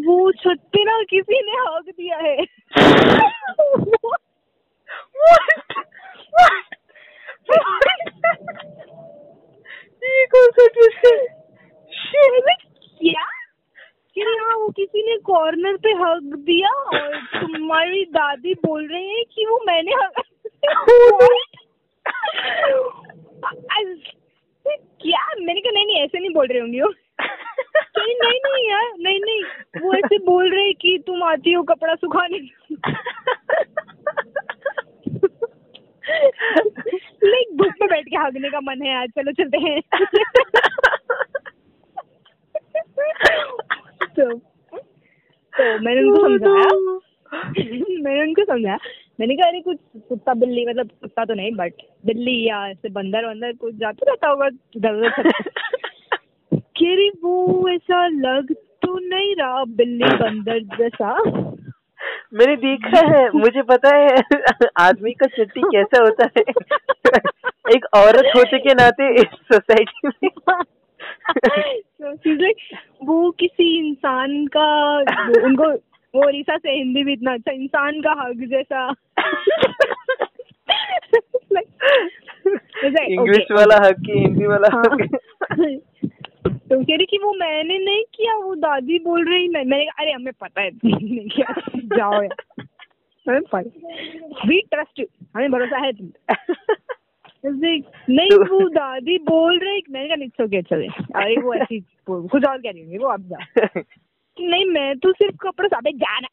[0.07, 2.45] वो छत पे ना किसी ने हक दिया है।
[10.03, 11.27] ये कौन सा ट्विस्ट है
[13.01, 13.23] क्या
[14.15, 19.23] कि हाँ वो किसी ने कॉर्नर पे हक दिया और तुम्हारी दादी बोल रही है
[19.23, 20.23] कि वो मैंने हक
[25.01, 26.93] क्या मैंने कहा नहीं नहीं ऐसे नहीं बोल रही होंगी वो
[27.99, 29.43] नहीं नहीं नहीं यार नहीं नहीं।
[29.81, 32.39] वो ऐसे बोल रहे कि तुम आती हो कपड़ा सुखाने
[36.09, 39.81] लाइक धूप में बैठ के हगने का मन है आज चलो चलते हैं।
[44.01, 44.33] तो
[45.53, 46.99] तो मैंने उनको समझाया।
[48.01, 48.77] मैंने उनको समझाया।
[49.19, 49.77] मैंने कहा अरे कुछ
[50.09, 51.73] कुत्ता बिल्ली मतलब कुत्ता तो नहीं बट
[52.05, 55.31] बिल्ली या ऐसे बंदर वंदर कुछ जाते रहता होगा इधर उधर
[57.23, 61.23] वो ऐसा लग तो नहीं रहा बिल्ली बंदर जैसा।
[62.37, 64.07] मैंने देखा है मुझे पता है
[64.79, 66.41] आदमी का चट्टी कैसा होता है।
[67.75, 70.29] एक औरत होने के नाते इस सोसाइटी में।
[72.27, 72.53] Like,
[73.03, 74.97] वो किसी इंसान का
[75.45, 75.71] उनको
[76.15, 78.93] वो रीसा से हिंदी भी इतना अच्छा इंसान का हक जैसा।
[83.03, 85.09] इंग्लिश वाला हक की हिंदी वाला हाँ। हक
[86.49, 90.11] तो कह रही कि वो मैंने नहीं किया वो दादी बोल रही मैं मैंने अरे
[90.11, 92.63] हमें पता है तुमने नहीं किया जाओ यार।
[94.47, 96.09] वी ट्रस्ट हमें भरोसा है तुम
[98.09, 101.79] नहीं तो- वो दादी बोल रही मैंने कहा इट्स ओके चले। अरे वो ऐसी
[102.09, 103.37] कुछ और कह रही होंगी वो अब जा।
[104.39, 106.27] नहीं मैं तो सिर्फ़ कपड़े साबे जाना।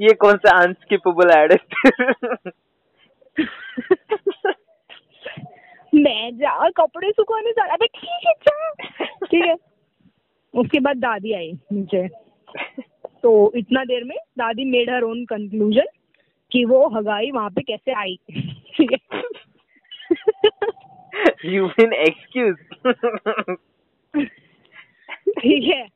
[0.00, 1.58] ये कौन सा अनस्किपेबल एड है?
[5.94, 8.72] मैं जा कपड़े सुखाने जा अबे ठीक है जा।
[9.26, 9.56] ठीक है।
[10.54, 12.08] उसके बाद दादी आई नीचे।
[13.22, 15.86] तो इतना देर में दादी मेड हर ओन कंक्लूजन
[16.52, 18.16] कि वो हगाई वहाँ पे कैसे आई।
[18.76, 18.98] ठीक है।
[21.44, 22.56] यू मीन एक्सक्यूज
[25.38, 25.86] ठीक है।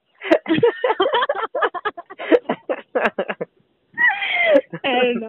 [4.87, 5.21] And,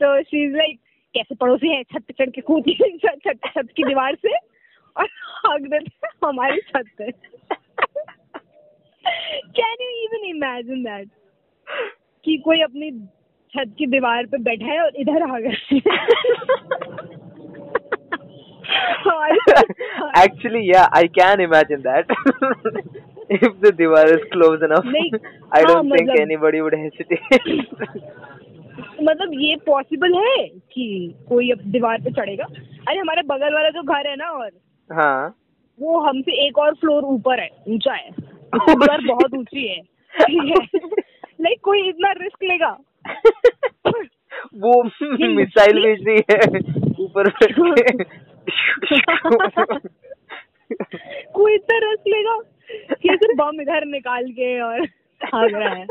[0.00, 0.78] तो शी इज़ लाइक
[1.14, 4.36] कैसे पड़ोसी है छत पे चढ़ के कूदी छत की दीवार से
[4.96, 5.08] और
[5.46, 7.10] हक देते हमारी छत पे
[9.58, 11.08] can you even imagine that
[12.24, 12.90] कि कोई अपनी
[13.52, 15.86] छत की दीवार पे बैठा है और इधर आ छत-
[20.20, 22.06] Actually, yeah, I can imagine that.
[23.30, 27.22] if the divar is close enough, I हाँ, don't think मतलब- anybody would hesitate.
[29.02, 32.44] मतलब ये पॉसिबल है कि कोई अब दीवार पे चढ़ेगा?
[32.88, 34.50] अरे हमारे बगल वाला जो घर है ना और
[34.92, 35.36] हाँ।
[35.80, 38.10] वो हमसे एक और फ्लोर ऊपर है ऊँचा है।
[38.54, 39.80] दीवार बहुत ऊँची है।
[41.40, 42.78] लाइक कोई इतना रिस्क लेगा?
[44.54, 44.82] वो
[45.34, 46.58] मिसाइल भेज रही है।
[47.00, 47.30] ऊपर
[51.32, 52.38] कोई इतना रिस्क लेगा
[52.94, 54.80] कि ऐसे बम इधर निकाल के और
[55.24, 55.86] भाग रहा है।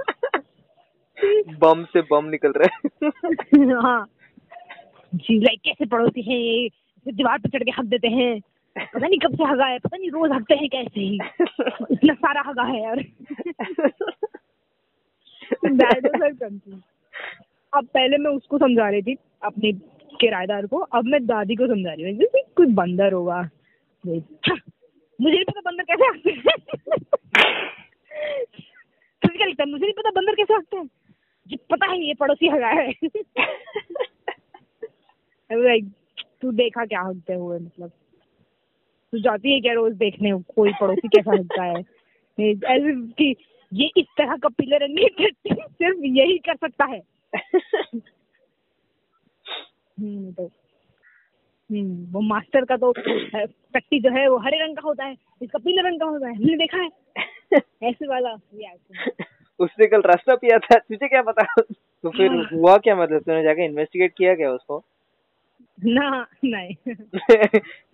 [1.62, 2.90] बम से बम निकल रहा है।
[3.82, 4.08] हाँ।
[5.16, 6.70] जी लाइक कैसे पड़ोसी हैं ये?
[7.06, 8.40] दीवार पे चढ़ के हक देते हैं।
[8.78, 11.20] पता नहीं कब से हगा है पता नहीं रोज हकते हैं कैसे ही।
[11.92, 13.00] इतना सारा हगा है यार.
[17.74, 19.72] अब पहले मैं उसको समझा रही थी अपने
[20.20, 23.42] किराएदार को। अब मैं दादी को समझा रही हूँ। जैसे कोई बंदर होगा।
[24.06, 26.58] मुझे नहीं पता बंदर कैसे हँसते हैं।
[29.22, 30.90] तुझे क्या लगता है मुझे नहीं पता बंदर कैसे हँसते हैं?
[31.56, 32.94] पता है ये पड़ोसी हगा है।
[35.52, 35.92] लाइक
[36.42, 37.60] तू देखा क्या हँसते हुए?
[37.60, 37.92] मतलब
[39.12, 40.32] तू जाती है क्या रोज देखने?
[40.32, 41.80] कोई पड़ोसी कैसा हंसता है?
[42.40, 43.36] ऐसे कि
[43.74, 47.02] ये इस तरह का पीले रंग की टट्टी सिर्फ़ यही कर सकता है।
[50.00, 50.44] हम्म तो
[51.72, 52.94] हम्म वो मास्टर का तो
[53.74, 56.36] पट्टी जो है वो हरे रंग का होता है इसका पीले रंग का होता है।
[56.36, 56.90] हमने देखा है।
[57.84, 59.12] ऐसे वाला रिएक्शन
[59.60, 61.62] उसने कल रास्ता पिया था। तुझे क्या पता?
[62.04, 63.22] तो फिर हुआ क्या मतलब?
[63.22, 64.84] तूने जाके इन्वेस्टिगेट किया क्या उसको?
[65.86, 66.76] ना नहीं।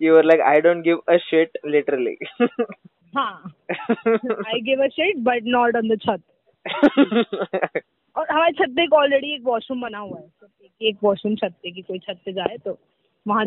[0.02, 2.16] You are like I don't give a shit literally
[3.16, 3.52] हाँ।
[4.46, 6.22] I give a shit but not on the छत।
[8.16, 11.34] और हमारे छत पे एक ऑलरेडी एक वॉशरूम बना हुआ है। तो एक- एक वॉशरूम
[11.36, 12.78] छत पे की कोई छत पे जाए तो
[13.26, 13.44] वहाँ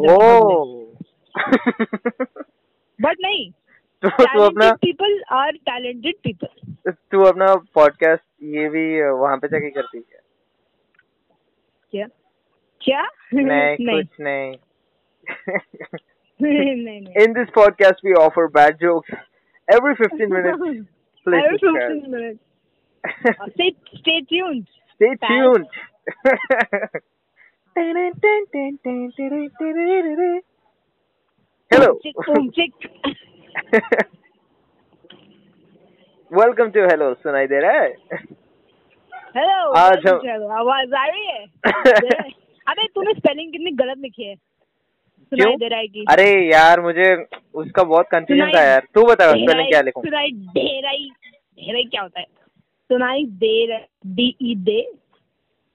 [3.01, 3.51] बट नहीं।
[4.03, 9.69] तो तू अपना पीपल आर टैलेंटेड पीपल तू अपना पॉडकास्ट ये भी वहाँ पे जाके
[9.69, 10.19] करती है।
[11.93, 13.03] क्या?
[14.01, 14.57] कुछ नहीं।
[17.23, 19.11] In this podcast we offer bad jokes
[19.73, 20.55] every fifteen minute
[21.27, 21.57] please every
[36.31, 37.87] Welcome to Hello सुनाई दे रहा है?
[39.37, 41.45] हेलो आज हम- आवाज़ आ रही है?
[42.67, 44.35] अबे तूने स्पेलिंग कितनी गलत लिखी है?
[44.35, 49.69] सुनाई दे रहा है अरे यार मुझे उसका बहुत कंफ्यूजन था यार। तू बता स्पेलिंग
[49.69, 50.01] क्या लिखूं?
[50.01, 51.09] सुनाई दे ढेराई
[51.59, 52.25] ढेराई क्या होता है?
[52.89, 54.79] सुनाई दे डी ई दे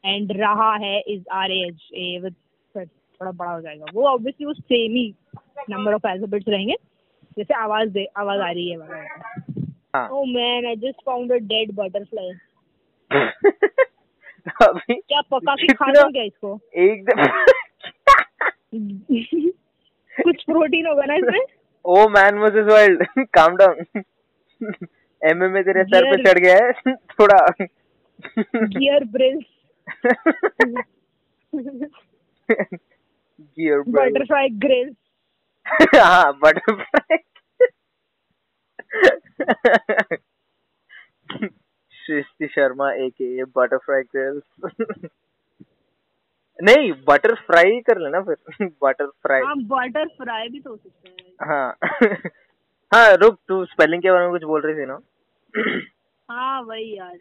[0.05, 2.35] एंड रहा है is R H A with
[2.75, 5.15] थोड़ा बड़ा हो जाएगा। वो ऑब्वियसली वो सेम ही
[5.71, 6.75] नंबर ऑफ़ अल्फाबेट्स रहेंगे।
[7.39, 8.79] जैसे आवाज़ दे आवाज़ आ रही है।
[9.95, 12.31] हाँ। ओह man I just found a dead butterfly
[14.67, 16.59] अभी क्या पका के खा लो क्या इसको?
[16.77, 17.25] एकदम
[20.13, 21.41] कुछ प्रोटीन होगा ना इसमें?
[21.85, 24.03] ओ man versus world calm down
[25.23, 27.39] MMA तेरे सर पे चढ़ गया है। थोड़ा
[28.47, 29.45] gear Grylls
[33.39, 34.97] gear butterfly Grylls
[35.97, 37.17] हाँ बटरफ्लाई
[41.93, 45.11] सृष्टि शर्मा एक बटरफ्लाई गर्ल्स
[46.63, 51.11] नहीं बटर फ्राई कर लेना फिर। बटर फ्राई हाँ बटर फ्राई भी तो हो सकता
[51.11, 51.77] है। हाँ।
[52.95, 54.99] हाँ रुक तू स्पेलिंग के बारे में कुछ बोल रही थी ना?
[56.31, 57.17] हाँ वही यार।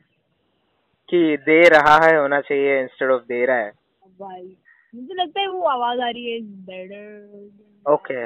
[1.10, 3.72] कि दे रहा है होना चाहिए इंस्टेड ऑफ़ दे रहा है।
[4.20, 4.58] भाई
[4.96, 8.26] मुझे लगता है वो आवाज़ आ रही है better okay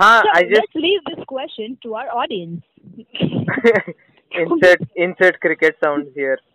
[0.00, 2.62] हाँ I just let's leave this question to our audience.
[4.32, 6.38] insert insert cricket sounds here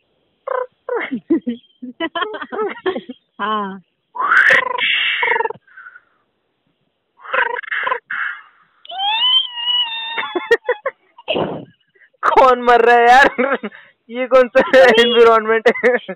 [3.41, 3.81] हाँ
[12.23, 13.57] कौन मर रहा है यार
[14.10, 16.14] ये कौन सा एनवायरनमेंट है?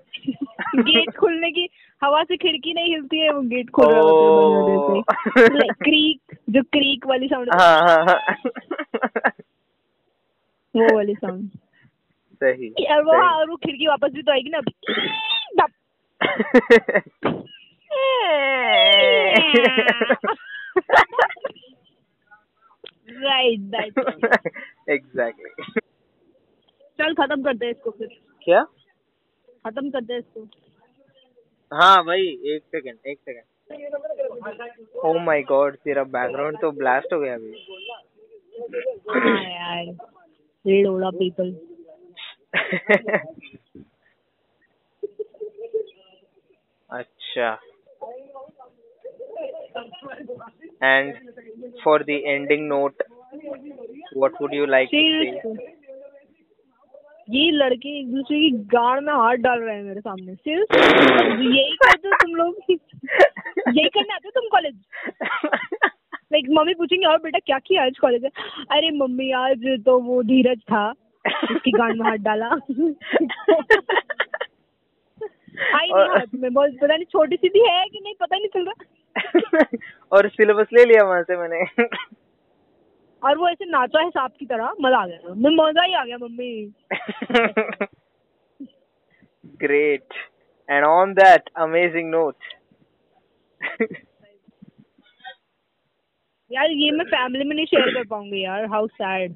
[0.82, 1.68] गेट खुलने की
[2.02, 7.06] हवा से खिड़की नहीं हिलती है वो गेट खुल रहा होता है क्रीक जो क्रीक
[7.06, 8.18] वाली साउंड हाँ। हाँ हाँ
[10.74, 11.48] वो वाली साउंड
[12.42, 14.60] सही यार वो हाँ, और वो खिड़की वापस भी तो आएगी ना।
[23.08, 23.98] राइट दैट
[24.90, 25.80] एग्जैक्टली
[26.98, 28.08] चल खत्म कर दे इसको फिर।
[28.44, 28.62] क्या?
[29.66, 30.40] खत्म कर दे इसको।
[31.72, 32.22] हाँ भाई
[32.54, 33.44] एक सेकंड एक सेकंड
[35.04, 37.52] ओ माय गॉड तेरा बैकग्राउंड तो ब्लास्ट हो गया अभी।
[40.66, 41.48] रेड ओला पीपल
[46.90, 47.48] अच्छा।
[50.86, 51.14] And
[51.82, 53.02] for the ending note
[54.14, 55.00] what would you like to say?
[55.00, 55.83] Seriously.
[57.30, 60.76] ये लड़के एक दूसरे की गाड़ में हाथ डाल रहे हैं मेरे सामने। सिर्फ़
[61.42, 64.74] यही करते हो तुम लोग। यही करने आते हो तुम कॉलेज
[66.32, 68.30] लाइक मम्मी पूछेंगे और बेटा क्या किया आज कॉलेज में?
[68.70, 70.90] अरे मम्मी आज तो वो धीरज था।
[71.24, 72.46] उसकी गांड में हाथ डाला।
[75.74, 78.48] आई नहीं हाथ में बहुत पता नहीं छोटी सी भी है कि नहीं पता नहीं
[78.54, 79.64] चल रहा।
[80.12, 81.60] और सिलेबस ले लिया वहाँ से मैंने।
[83.24, 86.04] और वो ऐसे नाचा है सांप की तरह मज़ा आ गया। मैं मज़ा ही आ
[86.04, 86.72] गया mummy.
[89.62, 90.14] Great.
[90.68, 92.52] And on that amazing note
[96.50, 99.34] यार ये मैं फैमिली में नहीं शेयर कर पाऊँगी यार हाउ सैड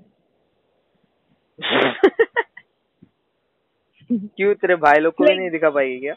[4.12, 6.14] क्यों तेरे भाई लोग को भी नहीं दिखा पाएगी क्या?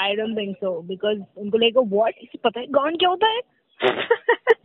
[0.00, 3.40] I don't think so because उनको लेकर व्हाट पता है गान क्या होता है?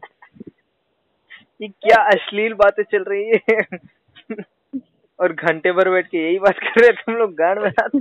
[1.62, 3.60] ये क्या अश्लील बातें चल रही है?
[5.20, 8.00] और घंटे भर बैठ के यही बात कर रहे हैं तुम लोग गान में हाथ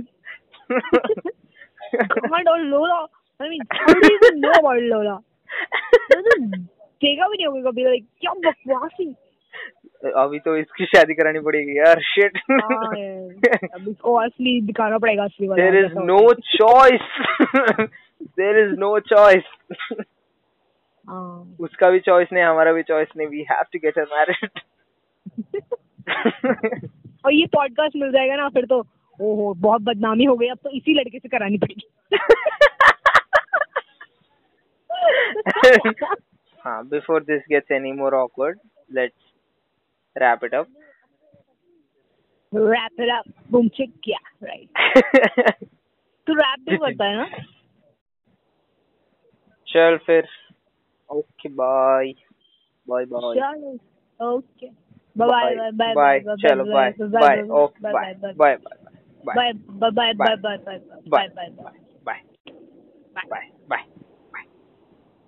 [2.15, 2.95] गांड lola
[3.41, 5.17] I mean how do know about lola
[7.03, 9.15] देखा भी नहीं होगा कभी लाइक क्या बकवासी?
[10.15, 12.87] अभी तो इसकी शादी करानी पड़ेगी यार शिट हाँ
[13.81, 17.07] अब इसको असली दिखाना पड़ेगा असली वाला there is कैसा no होता choice.
[18.37, 20.03] There is no choice है। हाँ
[21.59, 24.49] उसका भी चॉइस नहीं हमारा भी चॉइस नहीं we have to get her married.
[27.25, 28.85] और ये पॉडकास्ट मिल जाएगा ना फिर तो
[29.21, 31.89] ओहो बहुत बदनामी हो गई अब तो इसी लड़के से करानी पड़ेगी।
[36.65, 38.59] हाँ before this gets any more awkward
[38.95, 39.15] let's
[40.15, 40.67] wrap it up.
[42.55, 44.69] Wrap it up boom chick क्या राइट
[46.27, 47.25] तू रैप भी करता है ना?
[49.67, 50.27] चल फिर।
[51.09, 52.13] ok bye.
[52.87, 53.21] Bye, bye.
[53.35, 53.79] Chalo.
[54.19, 54.71] Okay.
[55.15, 56.21] Bye, bye, bye, bye.
[56.37, 57.43] Chalo, bye, bye.
[57.49, 58.77] Okay, bye, bye, bye, bye, bye,
[59.23, 60.79] bye, bye, bye, bye, bye,
[61.09, 61.29] bye, bye,
[62.05, 62.21] bye,
[63.29, 63.87] bye, bye.